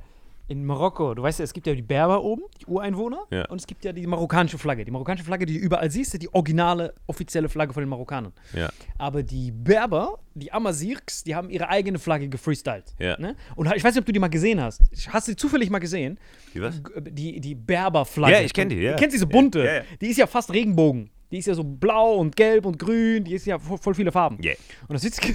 [0.47, 3.45] in Marokko, du weißt ja, es gibt ja die Berber oben, die Ureinwohner, Ja.
[3.45, 4.83] und es gibt ja die marokkanische Flagge.
[4.83, 8.33] Die marokkanische Flagge, die du überall siehst, ist die originale, offizielle Flagge von den Marokkanern.
[8.53, 8.69] Ja.
[8.97, 12.93] Aber die Berber, die Amazirks, die haben ihre eigene Flagge gefreestylt.
[12.99, 13.17] Ja.
[13.19, 13.35] Ne?
[13.55, 14.81] Und ich weiß nicht, ob du die mal gesehen hast.
[15.09, 16.19] Hast du die zufällig mal gesehen?
[16.53, 16.81] Wie was?
[16.99, 18.33] Die, die Berber-Flagge.
[18.33, 18.91] Ja, ich kenn die, ja.
[18.91, 19.83] Du kennst diese bunte.
[20.01, 21.09] Die ist ja fast Regenbogen.
[21.31, 23.23] Die ist ja so blau und gelb und grün.
[23.23, 24.37] Die ist ja voll, voll viele Farben.
[24.43, 24.55] Yeah.
[24.87, 25.33] Und das Witzige,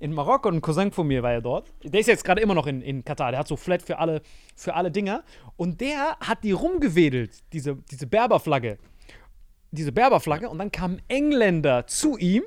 [0.00, 1.72] in Marokko, ein Cousin von mir war ja dort.
[1.84, 3.30] Der ist jetzt gerade immer noch in, in Katar.
[3.30, 4.22] Der hat so Flat für alle,
[4.56, 5.22] für alle Dinger.
[5.56, 8.78] Und der hat die rumgewedelt, diese, diese Berberflagge.
[9.70, 10.48] Diese Berberflagge.
[10.48, 12.42] Und dann kamen Engländer zu ihm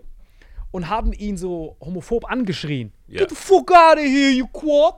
[0.71, 2.91] und haben ihn so homophob angeschrien.
[3.07, 3.19] Ja.
[3.19, 4.95] Get the fuck out of here, you quad!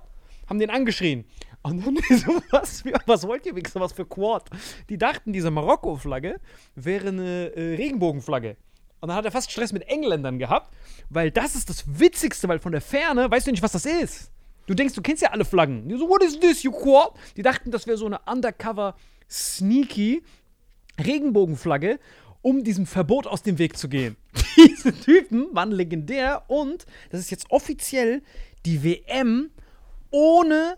[0.48, 1.26] Haben den angeschrien.
[1.62, 4.50] Und dann so, was, was wollt ihr, Wichser, was für Quad?
[4.88, 6.40] Die dachten, diese Marokko-Flagge
[6.76, 8.56] wäre eine äh, Regenbogenflagge.
[9.00, 10.74] Und dann hat er fast Stress mit Engländern gehabt,
[11.10, 14.32] weil das ist das Witzigste, weil von der Ferne weißt du nicht, was das ist.
[14.66, 15.88] Du denkst, du kennst ja alle Flaggen.
[15.88, 17.12] Die so, what is this, you quad?
[17.38, 18.96] Die dachten, das wäre so eine undercover,
[19.30, 20.24] sneaky
[21.04, 22.00] Regenbogenflagge,
[22.42, 24.16] um diesem Verbot aus dem Weg zu gehen.
[24.56, 28.22] Diese Typen waren legendär und das ist jetzt offiziell
[28.66, 29.52] die WM
[30.12, 30.78] ohne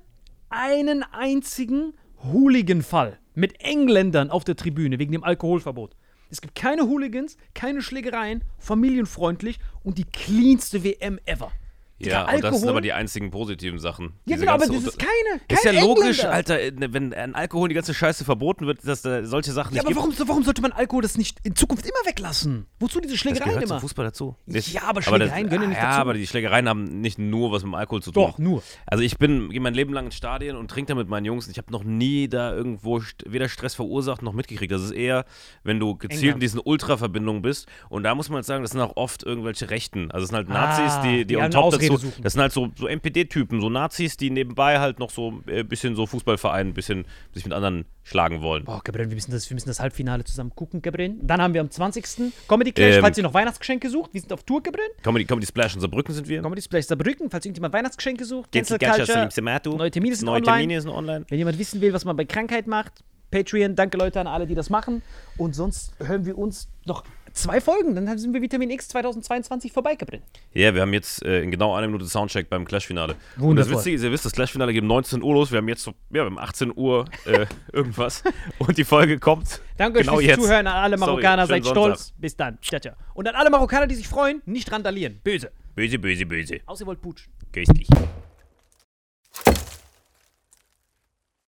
[0.49, 1.93] einen einzigen
[2.23, 5.95] Hooligan-Fall mit Engländern auf der Tribüne wegen dem Alkoholverbot.
[6.29, 11.51] Es gibt keine Hooligans, keine Schlägereien, familienfreundlich und die cleanste WM ever.
[11.99, 14.13] Ja, Digga, und das sind aber die einzigen positiven Sachen.
[14.25, 15.41] Ja, genau, aber das ist keine.
[15.47, 16.31] Kein Ist ja logisch, Engländer.
[16.31, 19.81] Alter, äh, wenn an Alkohol die ganze Scheiße verboten wird, dass da solche Sachen Ja,
[19.83, 20.19] nicht aber gibt.
[20.19, 22.67] warum, warum sollte man Alkohol das nicht in Zukunft immer weglassen?
[22.79, 23.79] Wozu diese Das Schlägereien gehört immer?
[23.79, 24.35] zum Fußball dazu.
[24.45, 26.01] Ja, aber das- Schlägereien ja nicht ja, dazu.
[26.01, 28.23] aber die Schlägereien haben nicht nur was mit dem Alkohol zu tun.
[28.23, 28.61] Doch, nur.
[28.85, 31.45] Also ich bin gehe mein Leben lang ins Stadion und trinke da mit meinen Jungs
[31.47, 34.71] und ich habe noch nie da irgendwo weder Stress verursacht noch mitgekriegt.
[34.71, 35.25] Das ist eher,
[35.63, 36.43] wenn du gezielt in England.
[36.43, 40.11] diesen Ultra-Verbindungen bist und da muss man halt sagen, das sind auch oft irgendwelche Rechten.
[40.11, 42.23] Also es sind halt Nazis, Ah, die, die, die on top Ausrede dazu, suchen.
[42.23, 45.63] das sind halt so, so NPD-Typen, so Nazis, die nebenbei halt noch so ein äh,
[45.63, 48.63] bisschen so Fußballverein, ein bisschen sich mit anderen schlagen wollen.
[48.63, 51.15] Boah, Gabriel, wir müssen, das, wir müssen das Halbfinale zusammen gucken, Gabriel.
[51.21, 52.33] Dann haben wir am 20.
[52.47, 53.01] Comedy Clash, Ähm.
[53.01, 54.13] falls ihr noch Weihnachtsgeschenke sucht.
[54.13, 54.87] Wir sind auf Tour, Gabriel.
[55.03, 56.41] Comedy, Comedy Splash in Saarbrücken sind wir.
[56.41, 58.51] Comedy Splash Saarbrücken, falls irgendjemand Weihnachtsgeschenke sucht.
[58.51, 59.29] Cancel Culture.
[59.77, 60.57] Neue Termine sind Neue online.
[60.59, 61.25] Termine sind online.
[61.27, 64.55] Wenn jemand wissen will, was man bei Krankheit macht, Patreon, danke Leute an alle, die
[64.55, 65.01] das machen.
[65.37, 67.03] Und sonst hören wir uns noch
[67.37, 70.21] zwei Folgen, dann sind wir Vitamin X 2022 vorbei, Gabriel.
[70.53, 73.15] Ja, wir haben jetzt äh, in genau einer Minute Soundcheck beim Clash-Finale.
[73.39, 73.69] Und das.
[73.69, 75.51] Witzige ist, ihr wisst, das Clash-Finale geht um 19 Uhr los.
[75.51, 78.23] Wir haben jetzt so, ja, haben 18 Uhr äh, irgendwas.
[78.57, 80.45] Und die Folge kommt Danke genau euch fürs jetzt.
[80.45, 81.99] Zuhören an alle Sorry, Marokkaner, schönen seid stolz.
[82.07, 82.21] Sonntag.
[82.21, 82.57] Bis dann.
[82.61, 82.95] Ciao, ciao.
[83.13, 85.19] Und an alle Marokkaner, die sich freuen, nicht randalieren.
[85.23, 85.51] Böse.
[85.75, 86.59] Böse, böse, böse.
[86.65, 87.31] Außer ihr wollt putschen.
[87.51, 87.87] Köstlich.